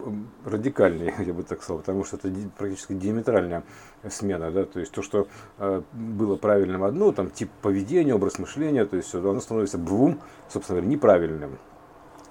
радикальнее 0.44 1.14
я 1.26 1.32
бы 1.32 1.42
так 1.42 1.62
сказал, 1.62 1.78
потому 1.78 2.04
что 2.04 2.16
это 2.16 2.32
практически 2.56 2.94
диаметральная 2.94 3.62
смена, 4.08 4.50
да, 4.50 4.64
то 4.64 4.80
есть 4.80 4.92
то, 4.92 5.02
что 5.02 5.28
э, 5.58 5.82
было 5.92 6.36
правильным 6.36 6.84
одно, 6.84 7.12
там 7.12 7.30
тип 7.30 7.50
поведения, 7.62 8.14
образ 8.14 8.38
мышления, 8.38 8.84
то 8.86 8.96
есть 8.96 9.14
оно 9.14 9.40
становится 9.40 9.78
двум, 9.78 10.20
собственно 10.48 10.80
говоря, 10.80 10.94
неправильным 10.94 11.58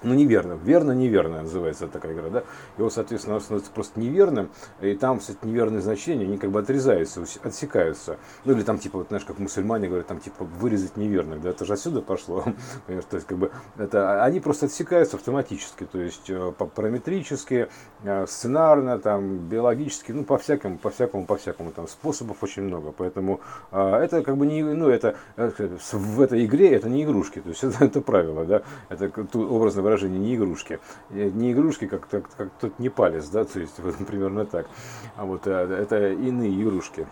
ну, 0.06 0.14
неверно. 0.14 0.54
Верно, 0.54 0.92
неверно 0.92 1.42
называется 1.42 1.88
такая 1.88 2.14
игра, 2.14 2.30
да. 2.30 2.44
Вот, 2.78 2.94
соответственно, 2.94 3.40
становится 3.40 3.72
просто 3.72 4.00
неверным, 4.00 4.52
и 4.82 4.94
там, 4.96 5.20
кстати, 5.20 5.40
неверные 5.44 5.82
значения, 5.82 6.26
они 6.26 6.38
как 6.38 6.52
бы 6.52 6.60
отрезаются, 6.60 7.24
отсекаются. 7.44 8.18
Ну, 8.46 8.54
или 8.54 8.62
там, 8.62 8.78
типа, 8.78 9.00
вот, 9.00 9.08
знаешь, 9.08 9.26
как 9.26 9.40
мусульмане 9.40 9.88
говорят, 9.88 10.08
там, 10.08 10.20
типа, 10.20 10.46
вырезать 10.46 10.96
неверных, 10.96 11.42
да, 11.42 11.50
это 11.50 11.66
же 11.66 11.74
отсюда 11.74 12.02
пошло, 12.02 12.44
понимаешь, 12.86 13.08
то 13.10 13.16
есть, 13.16 13.28
как 13.28 13.38
бы, 13.38 13.52
это, 13.78 14.24
они 14.24 14.40
просто 14.40 14.68
отсекаются 14.68 15.18
автоматически, 15.18 15.86
то 15.86 16.00
есть, 16.00 16.30
э, 16.30 16.52
параметрически, 16.76 17.68
э, 18.04 18.26
сценарно, 18.28 19.00
там, 19.00 19.38
биологически, 19.50 20.12
ну, 20.12 20.24
по 20.24 20.38
всякому, 20.38 20.78
по 20.78 20.92
всякому, 20.92 21.26
по 21.26 21.36
всякому, 21.36 21.72
там, 21.72 21.88
способов 21.88 22.44
очень 22.44 22.64
много, 22.64 22.92
поэтому 22.92 23.42
э, 23.72 23.96
это, 23.96 24.22
как 24.22 24.38
бы, 24.38 24.46
не, 24.46 24.62
ну, 24.62 24.90
это, 24.90 25.16
в 25.36 26.22
этой 26.22 26.46
игре 26.46 26.74
это 26.76 26.90
не 26.90 27.04
игрушки, 27.04 27.42
то 27.42 27.50
есть, 27.50 27.64
это, 27.64 27.86
это 27.86 28.02
правило, 28.02 28.46
да, 28.46 28.62
это 28.90 29.12
образно 29.34 29.82
выражение, 29.82 29.95
не 30.04 30.36
игрушки. 30.36 30.80
Э, 31.10 31.30
не 31.30 31.52
игрушки, 31.52 31.88
как, 31.88 32.08
как, 32.08 32.30
как 32.36 32.50
тот 32.60 32.80
не 32.80 32.90
палец, 32.90 33.28
да, 33.30 33.46
то 33.46 33.60
есть 33.60 33.80
вот, 33.80 33.96
примерно 34.06 34.46
так. 34.46 34.68
А 35.16 35.26
вот 35.26 35.48
э, 35.48 35.52
это 35.52 36.12
иные 36.12 36.62
игрушки. 36.62 37.08